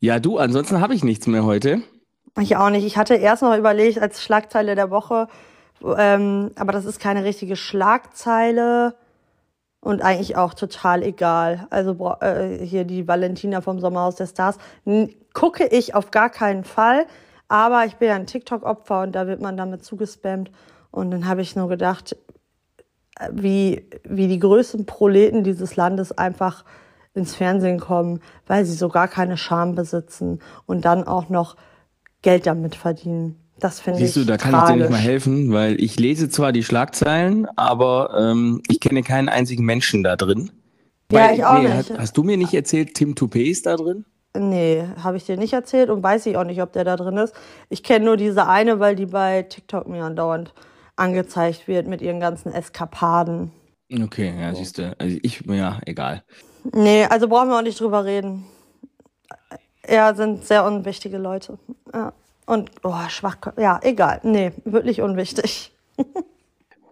ja, 0.00 0.18
du, 0.18 0.38
ansonsten 0.38 0.80
habe 0.80 0.94
ich 0.94 1.04
nichts 1.04 1.26
mehr 1.26 1.44
heute. 1.44 1.82
Ich 2.40 2.56
auch 2.56 2.70
nicht. 2.70 2.86
Ich 2.86 2.96
hatte 2.96 3.14
erst 3.14 3.42
noch 3.42 3.54
überlegt 3.56 3.98
als 4.00 4.22
Schlagzeile 4.22 4.74
der 4.74 4.90
Woche, 4.90 5.28
ähm, 5.98 6.52
aber 6.56 6.72
das 6.72 6.86
ist 6.86 7.00
keine 7.00 7.24
richtige 7.24 7.54
Schlagzeile 7.54 8.94
und 9.80 10.00
eigentlich 10.02 10.36
auch 10.36 10.54
total 10.54 11.02
egal. 11.02 11.66
Also 11.68 12.16
äh, 12.22 12.64
hier 12.64 12.84
die 12.84 13.06
Valentina 13.06 13.60
vom 13.60 13.78
Sommerhaus 13.78 14.16
der 14.16 14.26
Stars 14.26 14.56
n- 14.86 15.14
gucke 15.34 15.66
ich 15.66 15.94
auf 15.94 16.10
gar 16.10 16.30
keinen 16.30 16.64
Fall, 16.64 17.04
aber 17.48 17.84
ich 17.84 17.96
bin 17.96 18.08
ja 18.08 18.14
ein 18.14 18.26
TikTok-Opfer 18.26 19.02
und 19.02 19.12
da 19.12 19.26
wird 19.26 19.42
man 19.42 19.58
damit 19.58 19.84
zugespammt 19.84 20.50
und 20.90 21.10
dann 21.10 21.28
habe 21.28 21.42
ich 21.42 21.56
nur 21.56 21.68
gedacht, 21.68 22.16
äh, 23.20 23.28
wie, 23.32 23.90
wie 24.02 24.28
die 24.28 24.38
größten 24.38 24.86
Proleten 24.86 25.44
dieses 25.44 25.76
Landes 25.76 26.16
einfach 26.16 26.64
ins 27.16 27.34
Fernsehen 27.34 27.80
kommen, 27.80 28.20
weil 28.46 28.64
sie 28.64 28.74
so 28.74 28.88
gar 28.88 29.08
keine 29.08 29.36
Scham 29.36 29.74
besitzen 29.74 30.40
und 30.66 30.84
dann 30.84 31.04
auch 31.06 31.28
noch 31.28 31.56
Geld 32.22 32.46
damit 32.46 32.74
verdienen. 32.74 33.36
Das 33.58 33.80
finde 33.80 34.00
ich 34.00 34.12
Siehst 34.12 34.16
du, 34.16 34.24
da 34.30 34.36
kann 34.36 34.50
ich 34.52 34.58
tragisch. 34.58 34.74
dir 34.74 34.80
nicht 34.82 34.90
mal 34.90 34.98
helfen, 34.98 35.52
weil 35.52 35.80
ich 35.80 35.98
lese 35.98 36.28
zwar 36.28 36.52
die 36.52 36.62
Schlagzeilen, 36.62 37.46
aber 37.56 38.14
ähm, 38.18 38.60
ich 38.68 38.80
kenne 38.80 39.02
keinen 39.02 39.30
einzigen 39.30 39.64
Menschen 39.64 40.02
da 40.02 40.16
drin. 40.16 40.50
Ja, 41.10 41.20
Weil- 41.28 41.34
ich 41.36 41.44
auch 41.44 41.54
nee, 41.54 41.68
nicht. 41.68 41.90
Hast, 41.90 41.98
hast 41.98 42.16
du 42.18 42.22
mir 42.22 42.36
nicht 42.36 42.52
erzählt, 42.52 42.94
Tim 42.94 43.14
Toupé 43.14 43.44
ist 43.50 43.64
da 43.66 43.76
drin? 43.76 44.04
Nee, 44.38 44.84
habe 45.02 45.16
ich 45.16 45.24
dir 45.24 45.38
nicht 45.38 45.54
erzählt 45.54 45.88
und 45.88 46.02
weiß 46.02 46.26
ich 46.26 46.36
auch 46.36 46.44
nicht, 46.44 46.60
ob 46.60 46.72
der 46.72 46.84
da 46.84 46.96
drin 46.96 47.16
ist. 47.16 47.34
Ich 47.70 47.82
kenne 47.82 48.04
nur 48.04 48.18
diese 48.18 48.46
eine, 48.46 48.78
weil 48.80 48.94
die 48.94 49.06
bei 49.06 49.42
TikTok 49.42 49.88
mir 49.88 50.04
andauernd 50.04 50.52
angezeigt 50.96 51.66
wird 51.68 51.86
mit 51.86 52.02
ihren 52.02 52.20
ganzen 52.20 52.52
Eskapaden. 52.52 53.52
Okay, 54.02 54.34
ja, 54.38 54.54
siehst 54.54 54.76
du. 54.78 54.94
Also 54.98 55.16
ich, 55.22 55.42
ja, 55.46 55.78
egal. 55.86 56.22
Nee, 56.72 57.04
also 57.04 57.28
brauchen 57.28 57.48
wir 57.48 57.58
auch 57.58 57.62
nicht 57.62 57.80
drüber 57.80 58.04
reden. 58.04 58.46
Ja, 59.88 60.14
sind 60.14 60.44
sehr 60.44 60.64
unwichtige 60.64 61.18
Leute. 61.18 61.58
Ja. 61.94 62.12
Und, 62.46 62.70
oh, 62.82 62.94
schwach. 63.08 63.36
Ja, 63.56 63.80
egal. 63.82 64.20
Nee, 64.22 64.52
wirklich 64.64 65.00
unwichtig. 65.00 65.72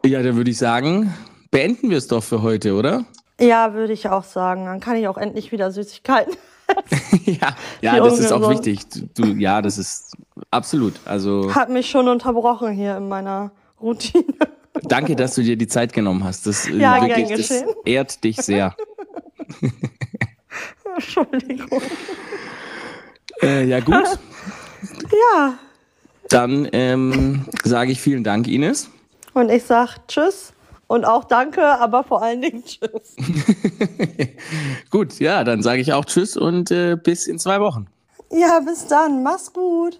Ja, 0.06 0.22
dann 0.22 0.36
würde 0.36 0.50
ich 0.50 0.58
sagen, 0.58 1.14
beenden 1.50 1.88
wir 1.88 1.96
es 1.96 2.08
doch 2.08 2.22
für 2.22 2.42
heute, 2.42 2.74
oder? 2.74 3.06
Ja, 3.40 3.72
würde 3.72 3.94
ich 3.94 4.10
auch 4.10 4.22
sagen. 4.22 4.66
Dann 4.66 4.78
kann 4.78 4.96
ich 4.96 5.08
auch 5.08 5.16
endlich 5.16 5.50
wieder 5.50 5.70
Süßigkeiten. 5.70 6.34
ja, 7.24 7.56
ja, 7.80 7.98
das 8.00 8.18
ist 8.18 8.30
auch 8.30 8.50
wichtig. 8.50 8.80
Du, 9.14 9.24
ja, 9.28 9.62
das 9.62 9.78
ist 9.78 10.14
absolut. 10.50 11.00
Also 11.06 11.54
Hat 11.54 11.70
mich 11.70 11.88
schon 11.88 12.08
unterbrochen 12.08 12.72
hier 12.72 12.98
in 12.98 13.08
meiner 13.08 13.50
Routine. 13.80 14.24
danke, 14.82 15.16
dass 15.16 15.36
du 15.36 15.42
dir 15.42 15.56
die 15.56 15.68
Zeit 15.68 15.94
genommen 15.94 16.22
hast. 16.22 16.46
Das, 16.46 16.66
äh, 16.68 16.76
Ja, 16.76 17.00
wirklich, 17.00 17.28
das 17.48 17.64
ehrt 17.86 18.22
dich 18.24 18.36
sehr. 18.36 18.76
Entschuldigung. 20.94 21.82
Äh, 23.42 23.64
ja, 23.66 23.80
gut. 23.80 24.04
Ja, 25.34 25.54
Dann 26.28 26.68
ähm, 26.72 27.46
sage 27.64 27.90
ich 27.92 28.00
vielen 28.00 28.22
Dank, 28.22 28.46
Ines. 28.48 28.90
und 29.32 29.50
ich 29.50 29.64
sag 29.64 29.96
Tschüss 30.08 30.52
und 30.88 31.06
auch 31.06 31.24
Danke, 31.24 31.62
aber 31.80 32.04
vor 32.04 32.22
allen 32.22 32.42
Dingen 32.42 32.62
Tschüss. 32.64 33.16
Gut, 34.90 35.18
ja, 35.20 35.42
dann 35.42 35.62
sage 35.62 35.80
ich 35.80 35.92
auch 35.94 36.04
Tschüss 36.04 36.36
und 36.36 36.70
äh, 36.70 36.96
bis 37.02 37.26
in 37.26 37.38
zwei 37.38 37.60
Wochen. 37.60 37.86
Ja, 38.30 38.60
bis 38.60 38.86
dann. 38.86 39.22
Mach's 39.22 39.52
gut. 39.52 39.98